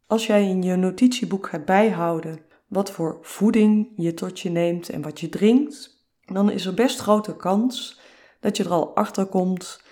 Als 0.06 0.26
jij 0.26 0.48
in 0.48 0.62
je 0.62 0.76
notitieboek 0.76 1.48
gaat 1.48 1.64
bijhouden 1.64 2.38
wat 2.66 2.90
voor 2.90 3.18
voeding 3.22 3.88
je 3.96 4.14
tot 4.14 4.40
je 4.40 4.50
neemt 4.50 4.88
en 4.88 5.02
wat 5.02 5.20
je 5.20 5.28
drinkt, 5.28 6.06
dan 6.24 6.50
is 6.50 6.66
er 6.66 6.74
best 6.74 6.98
grote 6.98 7.36
kans 7.36 8.00
dat 8.40 8.56
je 8.56 8.64
er 8.64 8.70
al 8.70 8.96
achter 8.96 9.26
komt 9.26 9.82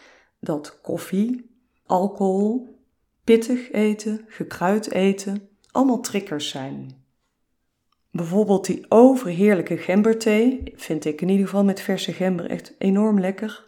dat 0.41 0.81
koffie, 0.81 1.51
alcohol, 1.87 2.79
pittig 3.25 3.73
eten, 3.73 4.25
gekruid 4.29 4.91
eten 4.91 5.49
allemaal 5.71 6.01
triggers 6.01 6.49
zijn. 6.49 7.07
Bijvoorbeeld 8.19 8.67
die 8.67 8.85
overheerlijke 8.89 9.77
gemberthee, 9.77 10.73
vind 10.77 11.05
ik 11.05 11.21
in 11.21 11.29
ieder 11.29 11.47
geval 11.47 11.65
met 11.65 11.81
verse 11.81 12.13
gember 12.13 12.51
echt 12.51 12.75
enorm 12.79 13.21
lekker. 13.21 13.65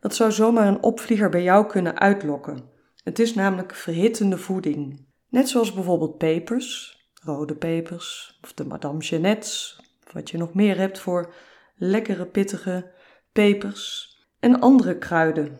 Dat 0.00 0.14
zou 0.14 0.32
zomaar 0.32 0.66
een 0.66 0.82
opvlieger 0.82 1.30
bij 1.30 1.42
jou 1.42 1.66
kunnen 1.66 1.98
uitlokken. 1.98 2.62
Het 3.02 3.18
is 3.18 3.34
namelijk 3.34 3.74
verhittende 3.74 4.38
voeding. 4.38 5.06
Net 5.28 5.48
zoals 5.48 5.72
bijvoorbeeld 5.72 6.18
pepers, 6.18 6.98
rode 7.22 7.54
pepers 7.54 8.38
of 8.42 8.52
de 8.52 8.64
Madame 8.64 8.98
Jeanette's, 8.98 9.80
of 10.06 10.12
wat 10.12 10.30
je 10.30 10.38
nog 10.38 10.54
meer 10.54 10.78
hebt 10.78 10.98
voor 10.98 11.34
lekkere 11.76 12.26
pittige 12.26 12.90
pepers 13.32 14.16
en 14.38 14.60
andere 14.60 14.98
kruiden. 14.98 15.58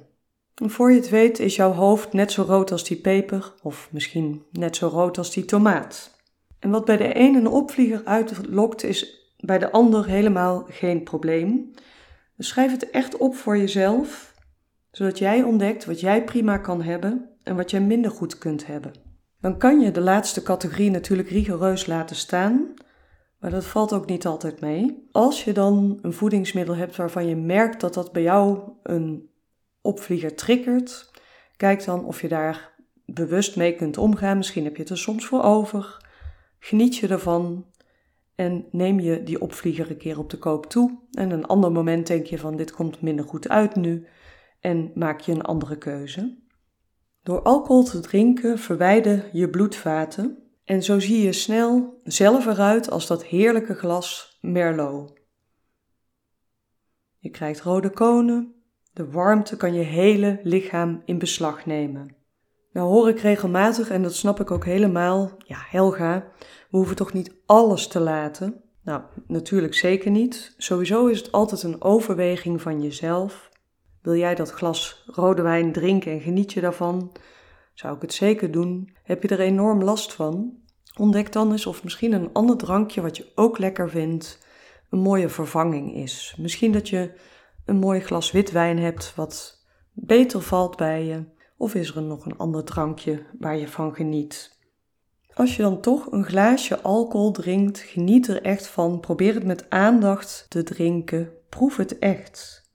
En 0.54 0.70
voor 0.70 0.90
je 0.90 0.96
het 0.96 1.08
weet 1.08 1.38
is 1.38 1.56
jouw 1.56 1.72
hoofd 1.72 2.12
net 2.12 2.32
zo 2.32 2.42
rood 2.42 2.72
als 2.72 2.84
die 2.84 3.00
peper 3.00 3.54
of 3.62 3.88
misschien 3.92 4.44
net 4.50 4.76
zo 4.76 4.88
rood 4.88 5.18
als 5.18 5.32
die 5.32 5.44
tomaat. 5.44 6.18
En 6.60 6.70
wat 6.70 6.84
bij 6.84 6.96
de 6.96 7.18
een 7.18 7.34
een 7.34 7.46
opvlieger 7.46 8.04
uitlokt 8.04 8.84
is 8.84 9.20
bij 9.38 9.58
de 9.58 9.70
ander 9.70 10.06
helemaal 10.06 10.64
geen 10.68 11.02
probleem. 11.02 11.70
Dus 12.36 12.48
schrijf 12.48 12.70
het 12.70 12.90
echt 12.90 13.16
op 13.16 13.34
voor 13.34 13.58
jezelf, 13.58 14.34
zodat 14.90 15.18
jij 15.18 15.42
ontdekt 15.42 15.84
wat 15.84 16.00
jij 16.00 16.24
prima 16.24 16.58
kan 16.58 16.82
hebben 16.82 17.28
en 17.42 17.56
wat 17.56 17.70
jij 17.70 17.80
minder 17.80 18.10
goed 18.10 18.38
kunt 18.38 18.66
hebben. 18.66 18.92
Dan 19.40 19.58
kan 19.58 19.80
je 19.80 19.90
de 19.90 20.00
laatste 20.00 20.42
categorie 20.42 20.90
natuurlijk 20.90 21.28
rigoureus 21.28 21.86
laten 21.86 22.16
staan, 22.16 22.74
maar 23.38 23.50
dat 23.50 23.64
valt 23.64 23.92
ook 23.92 24.06
niet 24.06 24.26
altijd 24.26 24.60
mee. 24.60 25.08
Als 25.12 25.44
je 25.44 25.52
dan 25.52 25.98
een 26.02 26.12
voedingsmiddel 26.12 26.76
hebt 26.76 26.96
waarvan 26.96 27.26
je 27.26 27.36
merkt 27.36 27.80
dat 27.80 27.94
dat 27.94 28.12
bij 28.12 28.22
jou 28.22 28.60
een 28.82 29.30
opvlieger 29.80 30.34
triggert, 30.34 31.10
kijk 31.56 31.84
dan 31.84 32.04
of 32.04 32.20
je 32.20 32.28
daar 32.28 32.72
bewust 33.04 33.56
mee 33.56 33.74
kunt 33.74 33.98
omgaan. 33.98 34.36
Misschien 34.36 34.64
heb 34.64 34.76
je 34.76 34.82
het 34.82 34.90
er 34.90 34.98
soms 34.98 35.26
voor 35.26 35.42
over. 35.42 36.08
Geniet 36.60 36.96
je 36.96 37.08
ervan 37.08 37.66
en 38.34 38.66
neem 38.70 39.00
je 39.00 39.22
die 39.22 39.40
opvlieger 39.40 39.90
een 39.90 39.96
keer 39.96 40.18
op 40.18 40.30
de 40.30 40.38
koop 40.38 40.66
toe. 40.66 40.98
En 41.12 41.30
een 41.30 41.46
ander 41.46 41.72
moment 41.72 42.06
denk 42.06 42.26
je 42.26 42.38
van 42.38 42.56
dit 42.56 42.72
komt 42.72 43.00
minder 43.00 43.24
goed 43.24 43.48
uit 43.48 43.74
nu 43.74 44.06
en 44.60 44.90
maak 44.94 45.20
je 45.20 45.32
een 45.32 45.42
andere 45.42 45.78
keuze. 45.78 46.38
Door 47.22 47.42
alcohol 47.42 47.84
te 47.84 48.00
drinken 48.00 48.58
verwijden 48.58 49.24
je 49.32 49.50
bloedvaten 49.50 50.38
en 50.64 50.82
zo 50.82 51.00
zie 51.00 51.22
je 51.22 51.32
snel 51.32 52.00
zelf 52.04 52.46
eruit 52.46 52.90
als 52.90 53.06
dat 53.06 53.24
heerlijke 53.24 53.74
glas 53.74 54.38
Merlot. 54.40 55.12
Je 57.18 57.30
krijgt 57.30 57.60
rode 57.60 57.90
konen, 57.90 58.54
de 58.92 59.10
warmte 59.10 59.56
kan 59.56 59.74
je 59.74 59.82
hele 59.82 60.40
lichaam 60.42 61.02
in 61.04 61.18
beslag 61.18 61.66
nemen. 61.66 62.19
Nou 62.72 62.88
hoor 62.88 63.08
ik 63.08 63.20
regelmatig, 63.20 63.90
en 63.90 64.02
dat 64.02 64.14
snap 64.14 64.40
ik 64.40 64.50
ook 64.50 64.64
helemaal, 64.64 65.30
ja 65.38 65.58
Helga, 65.68 66.26
we 66.38 66.76
hoeven 66.76 66.96
toch 66.96 67.12
niet 67.12 67.34
alles 67.46 67.86
te 67.86 68.00
laten? 68.00 68.62
Nou, 68.82 69.02
natuurlijk 69.26 69.74
zeker 69.74 70.10
niet. 70.10 70.54
Sowieso 70.56 71.06
is 71.06 71.18
het 71.18 71.32
altijd 71.32 71.62
een 71.62 71.82
overweging 71.82 72.62
van 72.62 72.82
jezelf. 72.82 73.50
Wil 74.02 74.14
jij 74.14 74.34
dat 74.34 74.50
glas 74.50 75.04
rode 75.06 75.42
wijn 75.42 75.72
drinken 75.72 76.12
en 76.12 76.20
geniet 76.20 76.52
je 76.52 76.60
daarvan? 76.60 77.12
Zou 77.74 77.96
ik 77.96 78.02
het 78.02 78.12
zeker 78.12 78.50
doen. 78.50 78.96
Heb 79.02 79.22
je 79.22 79.28
er 79.28 79.40
enorm 79.40 79.82
last 79.82 80.12
van? 80.12 80.58
Ontdek 80.96 81.32
dan 81.32 81.52
eens 81.52 81.66
of 81.66 81.84
misschien 81.84 82.12
een 82.12 82.32
ander 82.32 82.56
drankje 82.56 83.00
wat 83.00 83.16
je 83.16 83.32
ook 83.34 83.58
lekker 83.58 83.90
vindt 83.90 84.38
een 84.90 84.98
mooie 84.98 85.28
vervanging 85.28 85.94
is. 85.94 86.34
Misschien 86.38 86.72
dat 86.72 86.88
je 86.88 87.12
een 87.64 87.76
mooi 87.76 88.00
glas 88.00 88.30
witwijn 88.30 88.78
hebt 88.78 89.14
wat 89.16 89.64
beter 89.92 90.42
valt 90.42 90.76
bij 90.76 91.04
je. 91.04 91.24
Of 91.60 91.74
is 91.74 91.94
er 91.94 92.02
nog 92.02 92.24
een 92.24 92.36
ander 92.36 92.64
drankje 92.64 93.22
waar 93.38 93.56
je 93.56 93.68
van 93.68 93.94
geniet? 93.94 94.58
Als 95.34 95.56
je 95.56 95.62
dan 95.62 95.80
toch 95.80 96.12
een 96.12 96.24
glaasje 96.24 96.80
alcohol 96.80 97.32
drinkt, 97.32 97.78
geniet 97.78 98.28
er 98.28 98.42
echt 98.42 98.66
van. 98.66 99.00
Probeer 99.00 99.34
het 99.34 99.44
met 99.44 99.70
aandacht 99.70 100.46
te 100.48 100.62
drinken. 100.62 101.32
Proef 101.48 101.76
het 101.76 101.98
echt. 101.98 102.70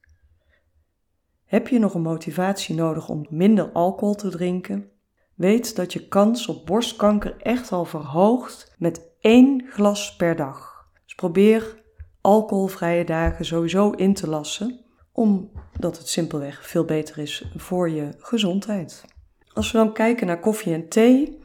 Heb 1.46 1.68
je 1.68 1.80
nog 1.80 1.94
een 1.94 2.02
motivatie 2.02 2.76
nodig 2.76 3.10
om 3.10 3.26
minder 3.30 3.72
alcohol 3.72 4.16
te 4.16 4.30
drinken? 4.30 4.90
Weet 5.36 5.76
dat 5.76 5.94
je 5.94 6.08
kans 6.08 6.48
op 6.48 6.66
borstkanker 6.66 7.36
echt 7.38 7.72
al 7.72 7.86
verhoogt 7.86 8.76
met 8.78 9.02
één 9.20 9.66
glas 9.70 10.16
per 10.16 10.36
dag. 10.36 10.88
Dus 11.04 11.16
probeer 11.16 11.84
alcoholvrije 12.22 13.06
dagen 13.06 13.46
sowieso 13.46 13.92
in 13.92 14.14
te 14.14 14.30
lassen, 14.30 14.85
omdat 15.16 15.98
het 15.98 16.08
simpelweg 16.08 16.68
veel 16.68 16.86
beter 16.86 17.18
is 17.18 17.52
voor 17.56 17.90
je 17.90 18.10
gezondheid. 18.18 19.06
Als 19.54 19.72
we 19.72 19.78
dan 19.78 19.94
kijken 19.94 20.28
naar 20.28 20.40
koffie 20.40 20.74
en 20.74 20.90
thee, 20.90 21.40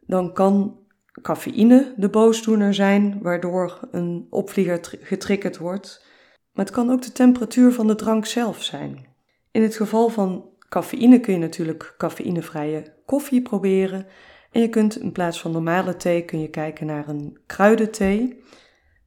dan 0.00 0.32
kan 0.32 0.78
cafeïne 1.22 1.94
de 1.96 2.08
boosdoener 2.08 2.74
zijn, 2.74 3.18
waardoor 3.22 3.88
een 3.90 4.26
opvlieger 4.30 4.80
getriggerd 5.00 5.58
wordt. 5.58 6.04
Maar 6.52 6.64
het 6.64 6.74
kan 6.74 6.90
ook 6.90 7.02
de 7.02 7.12
temperatuur 7.12 7.72
van 7.72 7.86
de 7.86 7.94
drank 7.94 8.26
zelf 8.26 8.62
zijn. 8.62 9.06
In 9.50 9.62
het 9.62 9.76
geval 9.76 10.08
van 10.08 10.48
cafeïne 10.68 11.20
kun 11.20 11.32
je 11.32 11.38
natuurlijk 11.38 11.94
cafeïnevrije 11.98 12.94
koffie 13.06 13.42
proberen. 13.42 14.06
En 14.50 14.60
je 14.60 14.68
kunt 14.68 15.00
in 15.00 15.12
plaats 15.12 15.40
van 15.40 15.52
normale 15.52 15.96
thee 15.96 16.24
kun 16.24 16.40
je 16.40 16.50
kijken 16.50 16.86
naar 16.86 17.08
een 17.08 17.38
kruidenthee. 17.46 18.42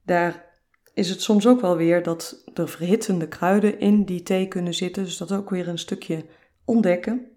Daar 0.06 0.53
is 0.94 1.10
het 1.10 1.22
soms 1.22 1.48
ook 1.48 1.62
wel 1.62 1.78
weer 1.78 2.04
dat 2.04 2.44
er 2.54 2.70
verhittende 2.70 3.28
kruiden 3.28 3.80
in 3.80 4.04
die 4.04 4.24
thee 4.24 4.48
kunnen 4.48 4.74
zitten. 4.74 5.04
Dus 5.04 5.18
dat 5.18 5.32
ook 5.32 5.50
weer 5.50 5.68
een 5.68 5.78
stukje 5.78 6.26
ontdekken. 6.66 7.28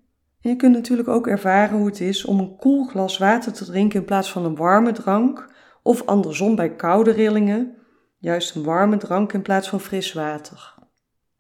En 0.40 0.50
je 0.50 0.56
kunt 0.56 0.74
natuurlijk 0.74 1.08
ook 1.08 1.26
ervaren 1.26 1.76
hoe 1.76 1.86
het 1.86 2.00
is 2.00 2.24
om 2.24 2.38
een 2.38 2.56
koel 2.56 2.84
glas 2.84 3.18
water 3.18 3.52
te 3.52 3.64
drinken 3.64 4.00
in 4.00 4.06
plaats 4.06 4.32
van 4.32 4.44
een 4.44 4.56
warme 4.56 4.92
drank. 4.92 5.54
Of 5.82 6.06
andersom 6.06 6.56
bij 6.56 6.74
koude 6.74 7.10
rillingen, 7.10 7.76
juist 8.18 8.54
een 8.54 8.64
warme 8.64 8.96
drank 8.96 9.32
in 9.32 9.42
plaats 9.42 9.68
van 9.68 9.80
fris 9.80 10.12
water. 10.12 10.74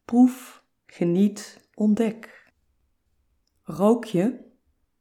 Proef, 0.04 0.62
geniet, 0.86 1.68
ontdek. 1.74 2.50
Rook 3.62 4.04
je? 4.04 4.44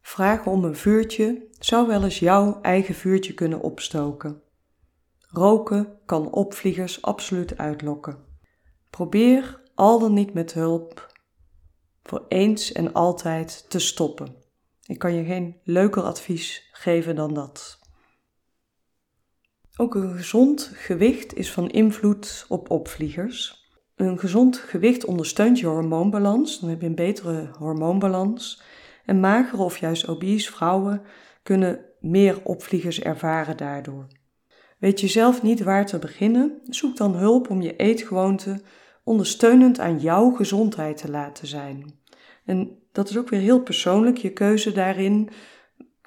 Vragen 0.01 0.51
om 0.51 0.63
een 0.63 0.75
vuurtje 0.75 1.47
zou 1.59 1.87
wel 1.87 2.03
eens 2.03 2.19
jouw 2.19 2.61
eigen 2.61 2.95
vuurtje 2.95 3.33
kunnen 3.33 3.61
opstoken. 3.61 4.41
Roken 5.37 5.99
kan 6.05 6.31
opvliegers 6.31 7.01
absoluut 7.01 7.57
uitlokken. 7.57 8.17
Probeer 8.89 9.61
al 9.73 9.99
dan 9.99 10.13
niet 10.13 10.33
met 10.33 10.53
hulp 10.53 11.13
voor 12.03 12.25
eens 12.27 12.71
en 12.71 12.93
altijd 12.93 13.69
te 13.69 13.79
stoppen. 13.79 14.35
Ik 14.85 14.99
kan 14.99 15.13
je 15.13 15.23
geen 15.23 15.59
leuker 15.63 16.03
advies 16.03 16.69
geven 16.71 17.15
dan 17.15 17.33
dat. 17.33 17.79
Ook 19.77 19.95
een 19.95 20.15
gezond 20.15 20.71
gewicht 20.73 21.33
is 21.33 21.51
van 21.51 21.69
invloed 21.69 22.45
op 22.49 22.69
opvliegers. 22.69 23.63
Een 23.95 24.19
gezond 24.19 24.57
gewicht 24.57 25.05
ondersteunt 25.05 25.59
je 25.59 25.67
hormoonbalans, 25.67 26.59
dan 26.59 26.69
heb 26.69 26.81
je 26.81 26.87
een 26.87 26.95
betere 26.95 27.49
hormoonbalans. 27.57 28.61
En 29.05 29.19
magere 29.19 29.63
of 29.63 29.77
juist 29.77 30.07
obese 30.07 30.51
vrouwen 30.51 31.01
kunnen 31.43 31.85
meer 31.99 32.43
opvliegers 32.43 33.01
ervaren 33.01 33.57
daardoor. 33.57 34.07
Weet 34.85 34.99
je 34.99 35.07
zelf 35.07 35.41
niet 35.41 35.63
waar 35.63 35.85
te 35.85 35.99
beginnen? 35.99 36.61
Zoek 36.69 36.97
dan 36.97 37.15
hulp 37.15 37.49
om 37.49 37.61
je 37.61 37.75
eetgewoonte 37.75 38.61
ondersteunend 39.03 39.79
aan 39.79 39.99
jouw 39.99 40.31
gezondheid 40.31 40.97
te 40.97 41.09
laten 41.09 41.47
zijn. 41.47 41.99
En 42.43 42.77
dat 42.91 43.09
is 43.09 43.17
ook 43.17 43.29
weer 43.29 43.39
heel 43.39 43.61
persoonlijk, 43.61 44.17
je 44.17 44.33
keuze 44.33 44.71
daarin. 44.71 45.29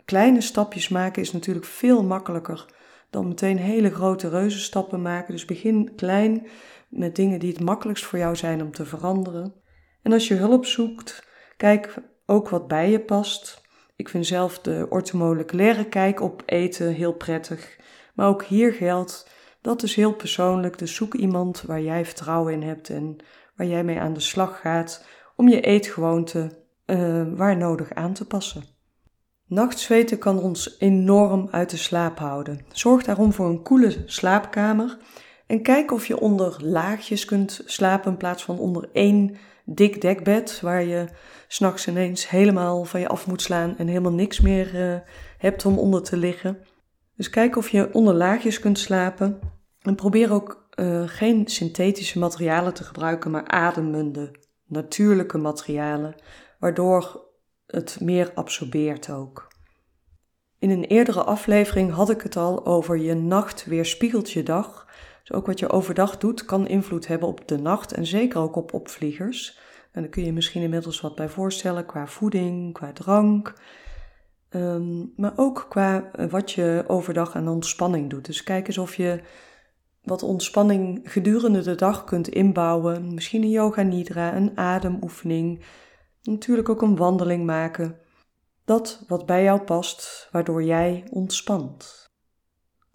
Kleine 0.04 0.40
stapjes 0.40 0.88
maken 0.88 1.22
is 1.22 1.32
natuurlijk 1.32 1.66
veel 1.66 2.04
makkelijker 2.04 2.66
dan 3.10 3.28
meteen 3.28 3.58
hele 3.58 3.90
grote 3.90 4.28
reuzenstappen 4.28 5.02
maken. 5.02 5.32
Dus 5.32 5.44
begin 5.44 5.94
klein 5.96 6.46
met 6.88 7.16
dingen 7.16 7.38
die 7.38 7.52
het 7.52 7.60
makkelijkst 7.60 8.04
voor 8.04 8.18
jou 8.18 8.36
zijn 8.36 8.62
om 8.62 8.72
te 8.72 8.84
veranderen. 8.84 9.54
En 10.02 10.12
als 10.12 10.28
je 10.28 10.34
hulp 10.34 10.66
zoekt, 10.66 11.26
kijk 11.56 11.94
ook 12.26 12.48
wat 12.48 12.68
bij 12.68 12.90
je 12.90 13.00
past. 13.00 13.62
Ik 13.96 14.08
vind 14.08 14.26
zelf 14.26 14.58
de 14.58 14.86
ortomoleculaire 14.90 15.84
kijk 15.84 16.20
op 16.20 16.42
eten 16.46 16.92
heel 16.92 17.12
prettig. 17.12 17.76
Maar 18.18 18.28
ook 18.28 18.44
hier 18.44 18.72
geldt, 18.72 19.30
dat 19.60 19.82
is 19.82 19.94
heel 19.94 20.12
persoonlijk. 20.12 20.78
Dus 20.78 20.94
zoek 20.94 21.14
iemand 21.14 21.62
waar 21.62 21.80
jij 21.80 22.04
vertrouwen 22.04 22.52
in 22.52 22.62
hebt 22.62 22.90
en 22.90 23.16
waar 23.56 23.66
jij 23.66 23.84
mee 23.84 24.00
aan 24.00 24.12
de 24.12 24.20
slag 24.20 24.60
gaat 24.60 25.04
om 25.36 25.48
je 25.48 25.60
eetgewoonte 25.60 26.58
uh, 26.86 27.22
waar 27.34 27.56
nodig 27.56 27.94
aan 27.94 28.12
te 28.12 28.26
passen. 28.26 28.64
Nachtzweten 29.46 30.18
kan 30.18 30.38
ons 30.38 30.76
enorm 30.78 31.48
uit 31.50 31.70
de 31.70 31.76
slaap 31.76 32.18
houden. 32.18 32.64
Zorg 32.72 33.04
daarom 33.04 33.32
voor 33.32 33.48
een 33.48 33.62
koele 33.62 34.02
slaapkamer 34.06 34.98
en 35.46 35.62
kijk 35.62 35.92
of 35.92 36.06
je 36.06 36.20
onder 36.20 36.56
laagjes 36.64 37.24
kunt 37.24 37.62
slapen 37.64 38.10
in 38.10 38.16
plaats 38.16 38.44
van 38.44 38.58
onder 38.58 38.88
één 38.92 39.36
dik 39.64 40.00
dekbed 40.00 40.60
waar 40.60 40.84
je 40.84 41.06
s'nachts 41.48 41.88
ineens 41.88 42.28
helemaal 42.28 42.84
van 42.84 43.00
je 43.00 43.08
af 43.08 43.26
moet 43.26 43.42
slaan 43.42 43.74
en 43.76 43.86
helemaal 43.86 44.12
niks 44.12 44.40
meer 44.40 44.74
uh, 44.74 44.98
hebt 45.38 45.64
om 45.64 45.78
onder 45.78 46.02
te 46.02 46.16
liggen. 46.16 46.58
Dus 47.18 47.30
kijk 47.30 47.56
of 47.56 47.68
je 47.68 47.92
onder 47.92 48.14
laagjes 48.14 48.60
kunt 48.60 48.78
slapen. 48.78 49.38
En 49.80 49.94
probeer 49.94 50.32
ook 50.32 50.68
uh, 50.74 51.02
geen 51.06 51.46
synthetische 51.46 52.18
materialen 52.18 52.74
te 52.74 52.84
gebruiken, 52.84 53.30
maar 53.30 53.46
ademende, 53.46 54.34
natuurlijke 54.66 55.38
materialen, 55.38 56.14
waardoor 56.58 57.26
het 57.66 58.00
meer 58.00 58.32
absorbeert 58.34 59.10
ook. 59.10 59.48
In 60.58 60.70
een 60.70 60.84
eerdere 60.84 61.22
aflevering 61.22 61.92
had 61.92 62.10
ik 62.10 62.20
het 62.20 62.36
al 62.36 62.66
over 62.66 62.98
je 62.98 63.14
nacht 63.14 63.64
weerspiegelt 63.64 64.30
je 64.30 64.42
dag. 64.42 64.86
Dus 65.22 65.36
ook 65.36 65.46
wat 65.46 65.58
je 65.58 65.70
overdag 65.70 66.18
doet 66.18 66.44
kan 66.44 66.66
invloed 66.66 67.06
hebben 67.06 67.28
op 67.28 67.48
de 67.48 67.58
nacht 67.58 67.92
en 67.92 68.06
zeker 68.06 68.40
ook 68.40 68.56
op 68.56 68.72
opvliegers. 68.72 69.58
En 69.92 70.00
daar 70.02 70.10
kun 70.10 70.24
je 70.24 70.32
misschien 70.32 70.62
inmiddels 70.62 71.00
wat 71.00 71.14
bij 71.14 71.28
voorstellen 71.28 71.86
qua 71.86 72.06
voeding, 72.06 72.72
qua 72.72 72.92
drank. 72.92 73.54
Ehm, 74.48 75.04
maar 75.16 75.32
ook 75.36 75.66
qua 75.68 76.10
eh, 76.12 76.26
wat 76.26 76.52
je 76.52 76.84
overdag 76.86 77.36
aan 77.36 77.48
ontspanning 77.48 78.10
doet. 78.10 78.24
Dus 78.24 78.42
kijk 78.42 78.66
eens 78.66 78.78
of 78.78 78.94
je 78.94 79.20
wat 80.02 80.22
ontspanning 80.22 81.00
gedurende 81.04 81.60
de 81.62 81.74
dag 81.74 82.04
kunt 82.04 82.28
inbouwen. 82.28 83.14
Misschien 83.14 83.42
een 83.42 83.50
yoga 83.50 83.82
nidra, 83.82 84.36
een 84.36 84.56
ademoefening. 84.58 85.64
Natuurlijk 86.22 86.68
ook 86.68 86.82
een 86.82 86.96
wandeling 86.96 87.46
maken. 87.46 87.98
Dat 88.64 89.04
wat 89.06 89.26
bij 89.26 89.42
jou 89.42 89.60
past, 89.60 90.28
waardoor 90.32 90.62
jij 90.62 91.04
ontspant. 91.10 92.06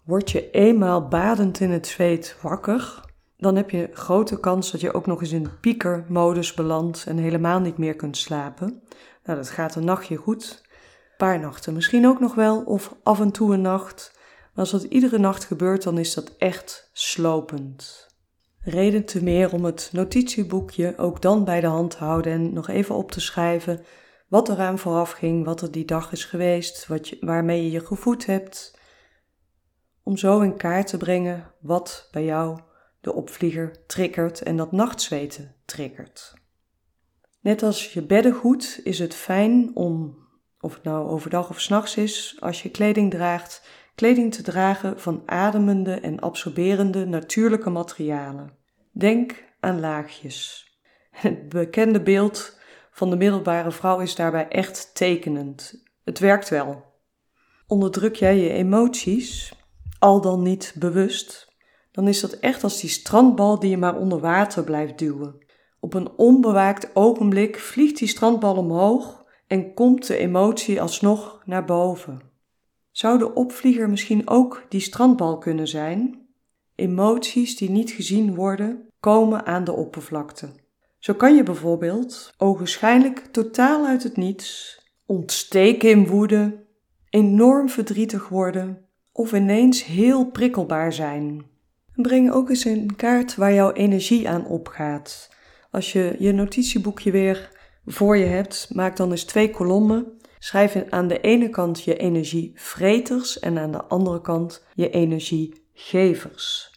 Word 0.04 0.30
je 0.30 0.50
eenmaal 0.50 1.08
badend 1.08 1.60
in 1.60 1.70
het 1.70 1.86
zweet 1.86 2.38
wakker, 2.42 3.00
dan 3.36 3.56
heb 3.56 3.70
je 3.70 3.90
grote 3.92 4.40
kans 4.40 4.70
dat 4.70 4.80
je 4.80 4.92
ook 4.92 5.06
nog 5.06 5.20
eens 5.20 5.32
in 5.32 5.60
piekermodus 5.60 6.54
belandt 6.54 7.04
en 7.06 7.16
helemaal 7.16 7.60
niet 7.60 7.78
meer 7.78 7.96
kunt 7.96 8.16
slapen. 8.16 8.82
Nou, 9.24 9.38
dat 9.38 9.50
gaat 9.50 9.74
een 9.74 9.84
nachtje 9.84 10.16
goed, 10.16 10.63
nachten 11.32 11.74
misschien 11.74 12.06
ook 12.06 12.20
nog 12.20 12.34
wel, 12.34 12.62
of 12.62 12.94
af 13.02 13.20
en 13.20 13.30
toe 13.30 13.54
een 13.54 13.60
nacht. 13.60 14.12
Maar 14.14 14.64
als 14.64 14.70
dat 14.70 14.82
iedere 14.82 15.18
nacht 15.18 15.44
gebeurt, 15.44 15.82
dan 15.82 15.98
is 15.98 16.14
dat 16.14 16.36
echt 16.38 16.90
slopend. 16.92 18.08
Reden 18.60 19.04
te 19.04 19.22
meer 19.22 19.52
om 19.52 19.64
het 19.64 19.90
notitieboekje 19.92 20.94
ook 20.96 21.22
dan 21.22 21.44
bij 21.44 21.60
de 21.60 21.66
hand 21.66 21.90
te 21.90 21.98
houden 21.98 22.32
en 22.32 22.52
nog 22.52 22.68
even 22.68 22.94
op 22.94 23.10
te 23.10 23.20
schrijven 23.20 23.84
wat 24.28 24.48
eraan 24.48 24.78
vooraf 24.78 25.10
ging, 25.10 25.44
wat 25.44 25.60
er 25.60 25.70
die 25.70 25.84
dag 25.84 26.12
is 26.12 26.24
geweest, 26.24 26.86
wat 26.86 27.08
je, 27.08 27.16
waarmee 27.20 27.62
je 27.62 27.70
je 27.70 27.86
gevoed 27.86 28.26
hebt. 28.26 28.78
Om 30.02 30.16
zo 30.16 30.40
in 30.40 30.56
kaart 30.56 30.86
te 30.86 30.96
brengen 30.96 31.52
wat 31.60 32.08
bij 32.10 32.24
jou 32.24 32.60
de 33.00 33.12
opvlieger 33.12 33.86
triggert 33.86 34.42
en 34.42 34.56
dat 34.56 34.72
nachtzweten 34.72 35.54
triggert. 35.64 36.34
Net 37.40 37.62
als 37.62 37.92
je 37.92 38.02
beddengoed 38.02 38.80
is 38.84 38.98
het 38.98 39.14
fijn 39.14 39.70
om 39.74 40.23
of 40.64 40.74
het 40.74 40.82
nou 40.82 41.08
overdag 41.08 41.50
of 41.50 41.60
s'nachts 41.60 41.96
is, 41.96 42.36
als 42.40 42.62
je 42.62 42.70
kleding 42.70 43.10
draagt, 43.10 43.62
kleding 43.94 44.34
te 44.34 44.42
dragen 44.42 45.00
van 45.00 45.22
ademende 45.26 45.94
en 45.94 46.20
absorberende 46.20 47.06
natuurlijke 47.06 47.70
materialen. 47.70 48.50
Denk 48.92 49.44
aan 49.60 49.80
laagjes. 49.80 50.68
Het 51.10 51.48
bekende 51.48 52.02
beeld 52.02 52.58
van 52.90 53.10
de 53.10 53.16
middelbare 53.16 53.70
vrouw 53.70 53.98
is 53.98 54.14
daarbij 54.14 54.48
echt 54.48 54.94
tekenend. 54.94 55.82
Het 56.04 56.18
werkt 56.18 56.48
wel. 56.48 56.84
Onderdruk 57.66 58.14
jij 58.14 58.38
je 58.38 58.50
emoties, 58.50 59.52
al 59.98 60.20
dan 60.20 60.42
niet 60.42 60.74
bewust, 60.78 61.52
dan 61.92 62.08
is 62.08 62.20
dat 62.20 62.32
echt 62.32 62.62
als 62.62 62.80
die 62.80 62.90
strandbal 62.90 63.58
die 63.58 63.70
je 63.70 63.78
maar 63.78 63.96
onder 63.96 64.20
water 64.20 64.64
blijft 64.64 64.98
duwen. 64.98 65.38
Op 65.80 65.94
een 65.94 66.10
onbewaakt 66.16 66.96
ogenblik 66.96 67.58
vliegt 67.58 67.98
die 67.98 68.08
strandbal 68.08 68.56
omhoog 68.56 69.23
en 69.54 69.74
komt 69.74 70.06
de 70.06 70.16
emotie 70.16 70.80
alsnog 70.80 71.42
naar 71.44 71.64
boven. 71.64 72.20
Zou 72.90 73.18
de 73.18 73.34
opvlieger 73.34 73.90
misschien 73.90 74.28
ook 74.28 74.66
die 74.68 74.80
strandbal 74.80 75.38
kunnen 75.38 75.68
zijn? 75.68 76.26
Emoties 76.74 77.56
die 77.56 77.70
niet 77.70 77.90
gezien 77.90 78.34
worden, 78.34 78.88
komen 79.00 79.46
aan 79.46 79.64
de 79.64 79.72
oppervlakte. 79.72 80.48
Zo 80.98 81.14
kan 81.14 81.36
je 81.36 81.42
bijvoorbeeld 81.42 82.34
ogenschijnlijk 82.36 83.18
totaal 83.18 83.86
uit 83.86 84.02
het 84.02 84.16
niets 84.16 84.78
ontsteken 85.06 85.90
in 85.90 86.06
woede, 86.06 86.64
enorm 87.10 87.68
verdrietig 87.68 88.28
worden 88.28 88.86
of 89.12 89.32
ineens 89.32 89.84
heel 89.84 90.30
prikkelbaar 90.30 90.92
zijn. 90.92 91.44
breng 91.94 92.32
ook 92.32 92.48
eens 92.48 92.64
een 92.64 92.96
kaart 92.96 93.34
waar 93.34 93.54
jouw 93.54 93.72
energie 93.72 94.28
aan 94.28 94.46
opgaat. 94.46 95.30
Als 95.70 95.92
je 95.92 96.16
je 96.18 96.32
notitieboekje 96.32 97.10
weer 97.10 97.53
voor 97.86 98.16
je 98.16 98.24
hebt, 98.24 98.74
maak 98.74 98.96
dan 98.96 99.10
eens 99.10 99.24
twee 99.24 99.50
kolommen. 99.50 100.18
Schrijf 100.38 100.84
aan 100.90 101.08
de 101.08 101.20
ene 101.20 101.50
kant 101.50 101.82
je 101.82 101.96
energievreters 101.96 103.38
en 103.38 103.58
aan 103.58 103.70
de 103.70 103.84
andere 103.84 104.20
kant 104.20 104.66
je 104.74 104.90
energiegevers. 104.90 106.72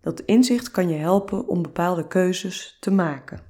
Dat 0.00 0.20
inzicht 0.20 0.70
kan 0.70 0.88
je 0.88 0.96
helpen 0.96 1.46
om 1.48 1.62
bepaalde 1.62 2.06
keuzes 2.06 2.76
te 2.80 2.90
maken. 2.90 3.40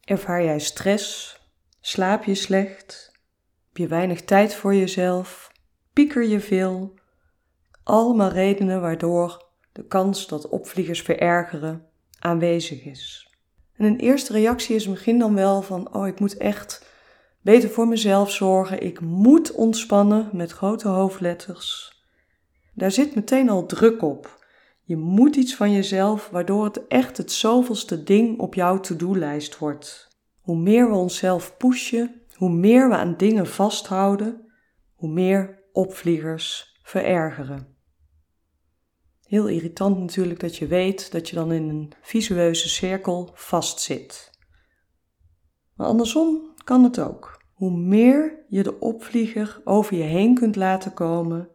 Ervaar 0.00 0.44
jij 0.44 0.58
stress? 0.58 1.36
Slaap 1.80 2.24
je 2.24 2.34
slecht? 2.34 3.10
Heb 3.68 3.76
je 3.76 3.86
weinig 3.86 4.22
tijd 4.22 4.54
voor 4.54 4.74
jezelf? 4.74 5.52
Pieker 5.92 6.24
je 6.24 6.40
veel? 6.40 6.94
Allemaal 7.82 8.30
redenen 8.30 8.80
waardoor 8.80 9.50
de 9.72 9.86
kans 9.86 10.26
dat 10.26 10.48
opvliegers 10.48 11.02
verergeren 11.02 11.86
aanwezig 12.18 12.84
is. 12.84 13.31
En 13.76 13.84
een 13.84 13.98
eerste 13.98 14.32
reactie 14.32 14.74
is 14.74 14.88
misschien 14.88 15.18
dan 15.18 15.34
wel 15.34 15.62
van: 15.62 15.94
oh, 15.94 16.06
ik 16.06 16.20
moet 16.20 16.36
echt 16.36 16.86
beter 17.40 17.68
voor 17.70 17.88
mezelf 17.88 18.30
zorgen. 18.30 18.82
Ik 18.82 19.00
moet 19.00 19.52
ontspannen 19.52 20.28
met 20.32 20.52
grote 20.52 20.88
hoofdletters. 20.88 21.92
Daar 22.74 22.90
zit 22.90 23.14
meteen 23.14 23.48
al 23.48 23.66
druk 23.66 24.02
op. 24.02 24.40
Je 24.84 24.96
moet 24.96 25.36
iets 25.36 25.54
van 25.54 25.72
jezelf, 25.72 26.28
waardoor 26.30 26.64
het 26.64 26.86
echt 26.86 27.16
het 27.16 27.32
zoveelste 27.32 28.02
ding 28.02 28.38
op 28.38 28.54
jouw 28.54 28.80
to-do-lijst 28.80 29.58
wordt. 29.58 30.08
Hoe 30.40 30.56
meer 30.56 30.88
we 30.88 30.94
onszelf 30.94 31.56
pushen, 31.56 32.22
hoe 32.34 32.50
meer 32.50 32.88
we 32.88 32.96
aan 32.96 33.16
dingen 33.16 33.46
vasthouden, 33.46 34.52
hoe 34.94 35.10
meer 35.10 35.62
opvliegers 35.72 36.78
verergeren. 36.82 37.71
Heel 39.32 39.48
irritant 39.48 39.98
natuurlijk 39.98 40.40
dat 40.40 40.56
je 40.56 40.66
weet 40.66 41.12
dat 41.12 41.28
je 41.28 41.34
dan 41.34 41.52
in 41.52 41.68
een 41.68 41.92
visueuze 42.00 42.68
cirkel 42.68 43.30
vastzit. 43.34 44.30
Maar 45.74 45.86
andersom 45.86 46.54
kan 46.64 46.84
het 46.84 46.98
ook. 46.98 47.42
Hoe 47.52 47.70
meer 47.70 48.44
je 48.48 48.62
de 48.62 48.80
opvlieger 48.80 49.60
over 49.64 49.96
je 49.96 50.02
heen 50.02 50.34
kunt 50.34 50.56
laten 50.56 50.94
komen, 50.94 51.48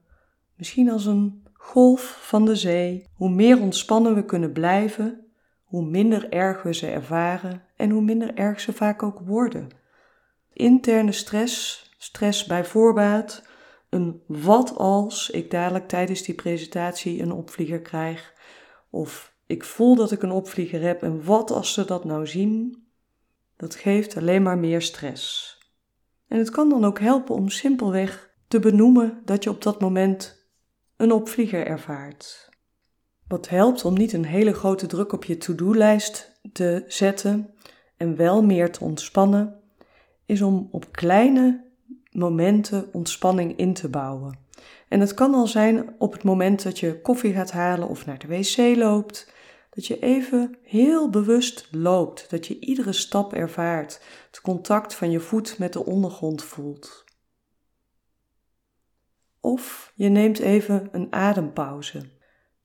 misschien 0.55 0.91
als 0.91 1.05
een 1.05 1.43
golf 1.53 2.17
van 2.21 2.45
de 2.45 2.55
zee, 2.55 3.07
hoe 3.13 3.29
meer 3.29 3.61
ontspannen 3.61 4.15
we 4.15 4.25
kunnen 4.25 4.51
blijven, 4.51 5.25
hoe 5.63 5.85
minder 5.85 6.29
erg 6.29 6.63
we 6.63 6.73
ze 6.73 6.87
ervaren 6.87 7.63
en 7.75 7.89
hoe 7.89 8.01
minder 8.01 8.33
erg 8.33 8.59
ze 8.59 8.73
vaak 8.73 9.03
ook 9.03 9.19
worden. 9.19 9.67
Interne 10.53 11.11
stress, 11.11 11.85
stress 11.97 12.45
bij 12.45 12.65
voorbaat, 12.65 13.46
een 13.89 14.21
wat 14.27 14.75
als 14.75 15.29
ik 15.29 15.51
dadelijk 15.51 15.87
tijdens 15.87 16.21
die 16.21 16.35
presentatie 16.35 17.21
een 17.21 17.31
opvlieger 17.31 17.81
krijg, 17.81 18.33
of 18.89 19.35
ik 19.45 19.63
voel 19.63 19.95
dat 19.95 20.11
ik 20.11 20.21
een 20.21 20.31
opvlieger 20.31 20.81
heb 20.81 21.01
en 21.01 21.23
wat 21.23 21.51
als 21.51 21.73
ze 21.73 21.85
dat 21.85 22.05
nou 22.05 22.27
zien, 22.27 22.87
dat 23.57 23.75
geeft 23.75 24.17
alleen 24.17 24.43
maar 24.43 24.57
meer 24.57 24.81
stress. 24.81 25.55
En 26.27 26.37
het 26.37 26.49
kan 26.49 26.69
dan 26.69 26.85
ook 26.85 26.99
helpen 26.99 27.35
om 27.35 27.49
simpelweg 27.49 28.35
te 28.47 28.59
benoemen 28.59 29.21
dat 29.25 29.43
je 29.43 29.49
op 29.49 29.61
dat 29.61 29.81
moment 29.81 30.47
een 30.97 31.11
opvlieger 31.11 31.65
ervaart. 31.65 32.49
Wat 33.27 33.49
helpt 33.49 33.85
om 33.85 33.93
niet 33.93 34.13
een 34.13 34.25
hele 34.25 34.53
grote 34.53 34.85
druk 34.85 35.13
op 35.13 35.23
je 35.23 35.37
to-do-lijst 35.37 36.39
te 36.51 36.83
zetten 36.87 37.53
en 37.97 38.15
wel 38.15 38.43
meer 38.43 38.71
te 38.71 38.83
ontspannen, 38.83 39.61
is 40.25 40.41
om 40.41 40.67
op 40.71 40.91
kleine 40.91 41.66
momenten 42.11 42.89
ontspanning 42.93 43.57
in 43.57 43.73
te 43.73 43.89
bouwen. 43.89 44.39
En 44.87 44.99
het 44.99 45.13
kan 45.13 45.33
al 45.33 45.47
zijn 45.47 45.95
op 45.97 46.13
het 46.13 46.23
moment 46.23 46.63
dat 46.63 46.79
je 46.79 47.01
koffie 47.01 47.33
gaat 47.33 47.51
halen 47.51 47.87
of 47.87 48.05
naar 48.05 48.19
de 48.19 48.27
wc 48.27 48.77
loopt, 48.77 49.33
dat 49.69 49.87
je 49.87 49.99
even 49.99 50.57
heel 50.63 51.09
bewust 51.09 51.67
loopt, 51.71 52.29
dat 52.29 52.47
je 52.47 52.59
iedere 52.59 52.93
stap 52.93 53.33
ervaart, 53.33 54.01
het 54.27 54.41
contact 54.41 54.93
van 54.93 55.11
je 55.11 55.19
voet 55.19 55.57
met 55.57 55.73
de 55.73 55.85
ondergrond 55.85 56.43
voelt. 56.43 57.05
Of 59.39 59.91
je 59.95 60.09
neemt 60.09 60.39
even 60.39 60.89
een 60.91 61.13
adempauze. 61.13 62.09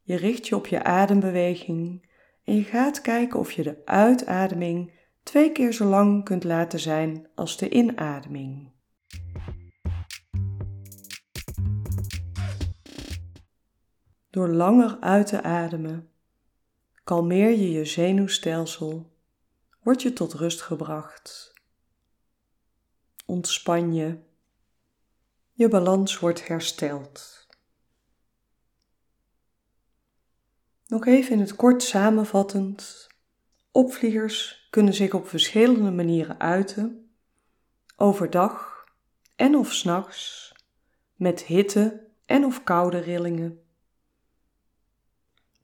Je 0.03 0.17
richt 0.17 0.49
je 0.49 0.57
op 0.57 0.67
je 0.67 0.85
adembeweging 0.85 2.09
en 2.45 2.55
je 2.55 2.63
gaat 2.63 3.01
kijken 3.01 3.39
of 3.39 3.53
je 3.53 3.63
de 3.63 3.83
uitademing 3.85 4.93
twee 5.23 5.53
keer 5.53 5.73
zo 5.73 5.85
lang 5.85 6.25
kunt 6.25 6.45
laten 6.45 6.81
zijn 6.81 7.27
als 7.35 7.57
de 7.57 7.69
inademing. 7.69 8.72
Door 14.33 14.49
langer 14.49 14.97
uit 15.01 15.27
te 15.27 15.43
ademen, 15.43 16.11
kalmeer 17.05 17.51
je 17.51 17.71
je 17.71 17.85
zenuwstelsel, 17.85 19.13
word 19.83 20.03
je 20.03 20.13
tot 20.13 20.33
rust 20.33 20.61
gebracht, 20.61 21.53
ontspan 23.27 23.95
je, 23.95 24.19
je 25.53 25.69
balans 25.69 26.19
wordt 26.19 26.47
hersteld. 26.47 27.47
Nog 30.87 31.07
even 31.07 31.33
in 31.33 31.41
het 31.41 31.57
kort 31.57 31.83
samenvattend. 31.83 33.09
Opvliegers 33.71 34.69
kunnen 34.71 34.95
zich 34.95 35.15
op 35.15 35.29
verschillende 35.29 35.91
manieren 35.91 36.41
uiten, 36.41 37.15
overdag 37.97 38.85
en 39.37 39.55
of 39.57 39.73
s'nachts, 39.73 40.55
met 41.15 41.43
hitte 41.43 42.09
en 42.27 42.45
of 42.45 42.65
koude 42.65 42.99
rillingen 42.99 43.62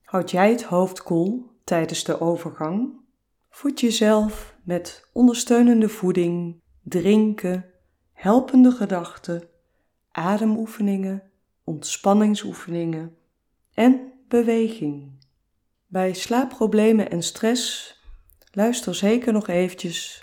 Houd 0.09 0.31
jij 0.31 0.51
het 0.51 0.63
hoofd 0.63 1.03
koel 1.03 1.51
tijdens 1.65 2.05
de 2.05 2.21
overgang? 2.21 3.01
Voed 3.51 3.81
jezelf 3.81 4.57
met 4.63 5.09
ondersteunende 5.13 5.89
voeding, 5.89 6.63
drinken, 6.83 7.65
helpende 8.13 8.71
gedachten, 8.71 9.49
ademoefeningen, 10.11 11.23
ontspanningsoefeningen 11.65 13.17
en 13.75 14.13
beweging. 14.29 15.25
Bij 15.87 16.13
slaapproblemen 16.13 17.11
en 17.11 17.23
stress 17.23 17.95
luister 18.51 18.95
zeker 18.95 19.33
nog 19.33 19.49
eventjes 19.49 20.23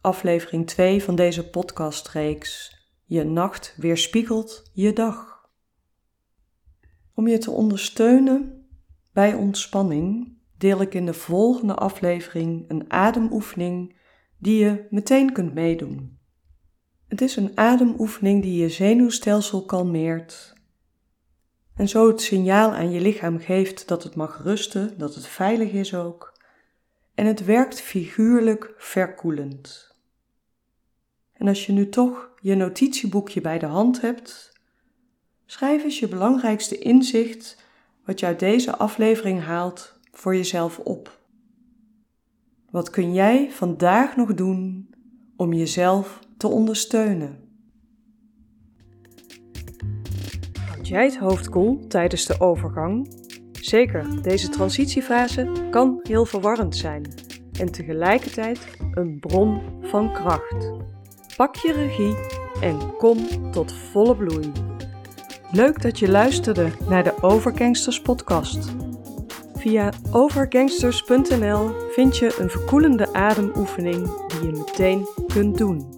aflevering 0.00 0.66
2 0.66 1.02
van 1.02 1.14
deze 1.14 1.50
podcastreeks. 1.50 2.76
Je 3.04 3.24
nacht 3.24 3.74
weerspiegelt 3.76 4.70
je 4.72 4.92
dag. 4.92 5.48
Om 7.14 7.28
je 7.28 7.38
te 7.38 7.50
ondersteunen 7.50 8.55
bij 9.16 9.34
ontspanning 9.34 10.36
deel 10.58 10.80
ik 10.80 10.94
in 10.94 11.06
de 11.06 11.14
volgende 11.14 11.74
aflevering 11.74 12.64
een 12.68 12.92
ademoefening 12.92 13.96
die 14.38 14.58
je 14.58 14.86
meteen 14.90 15.32
kunt 15.32 15.54
meedoen. 15.54 16.18
Het 17.08 17.20
is 17.20 17.36
een 17.36 17.52
ademoefening 17.54 18.42
die 18.42 18.60
je 18.60 18.68
zenuwstelsel 18.68 19.64
kalmeert 19.64 20.54
en 21.74 21.88
zo 21.88 22.08
het 22.08 22.20
signaal 22.20 22.72
aan 22.72 22.90
je 22.90 23.00
lichaam 23.00 23.38
geeft 23.38 23.88
dat 23.88 24.02
het 24.02 24.14
mag 24.14 24.42
rusten, 24.42 24.98
dat 24.98 25.14
het 25.14 25.26
veilig 25.26 25.72
is 25.72 25.94
ook. 25.94 26.32
En 27.14 27.26
het 27.26 27.44
werkt 27.44 27.80
figuurlijk 27.80 28.74
verkoelend. 28.76 29.94
En 31.32 31.48
als 31.48 31.66
je 31.66 31.72
nu 31.72 31.88
toch 31.88 32.30
je 32.40 32.54
notitieboekje 32.54 33.40
bij 33.40 33.58
de 33.58 33.66
hand 33.66 34.00
hebt, 34.00 34.52
schrijf 35.46 35.84
eens 35.84 35.98
je 35.98 36.08
belangrijkste 36.08 36.78
inzicht 36.78 37.64
wat 38.06 38.20
je 38.20 38.26
uit 38.26 38.38
deze 38.38 38.76
aflevering 38.76 39.42
haalt 39.42 39.98
voor 40.12 40.36
jezelf 40.36 40.78
op. 40.78 41.18
Wat 42.70 42.90
kun 42.90 43.12
jij 43.12 43.50
vandaag 43.50 44.16
nog 44.16 44.34
doen 44.34 44.90
om 45.36 45.52
jezelf 45.52 46.20
te 46.36 46.48
ondersteunen? 46.48 47.38
Houd 50.68 50.88
jij 50.88 51.04
het 51.04 51.16
hoofd 51.16 51.48
koel 51.48 51.86
tijdens 51.86 52.26
de 52.26 52.40
overgang? 52.40 53.24
Zeker, 53.52 54.22
deze 54.22 54.48
transitiefase 54.48 55.52
kan 55.70 56.00
heel 56.02 56.24
verwarrend 56.24 56.76
zijn 56.76 57.14
en 57.58 57.72
tegelijkertijd 57.72 58.76
een 58.92 59.18
bron 59.20 59.60
van 59.82 60.12
kracht. 60.12 60.72
Pak 61.36 61.56
je 61.56 61.72
regie 61.72 62.16
en 62.60 62.96
kom 62.96 63.50
tot 63.50 63.72
volle 63.72 64.16
bloei. 64.16 64.75
Leuk 65.52 65.82
dat 65.82 65.98
je 65.98 66.08
luisterde 66.08 66.70
naar 66.88 67.04
de 67.04 67.22
Overgangsters 67.22 68.00
podcast. 68.00 68.74
Via 69.56 69.92
overgangsters.nl 70.10 71.70
vind 71.90 72.16
je 72.16 72.36
een 72.38 72.50
verkoelende 72.50 73.12
ademoefening 73.12 74.26
die 74.26 74.50
je 74.50 74.56
meteen 74.56 75.06
kunt 75.26 75.58
doen. 75.58 75.94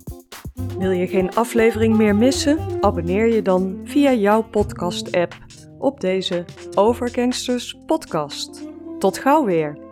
Wil 0.79 0.91
je 0.91 1.07
geen 1.07 1.35
aflevering 1.35 1.97
meer 1.97 2.17
missen? 2.17 2.59
Abonneer 2.81 3.27
je 3.27 3.43
dan 3.43 3.81
via 3.85 4.13
jouw 4.13 4.43
podcast-app 4.43 5.37
op 5.79 6.01
deze 6.01 6.45
Overgangsters 6.75 7.81
podcast. 7.87 8.63
Tot 8.99 9.19
gauw 9.19 9.45
weer! 9.45 9.88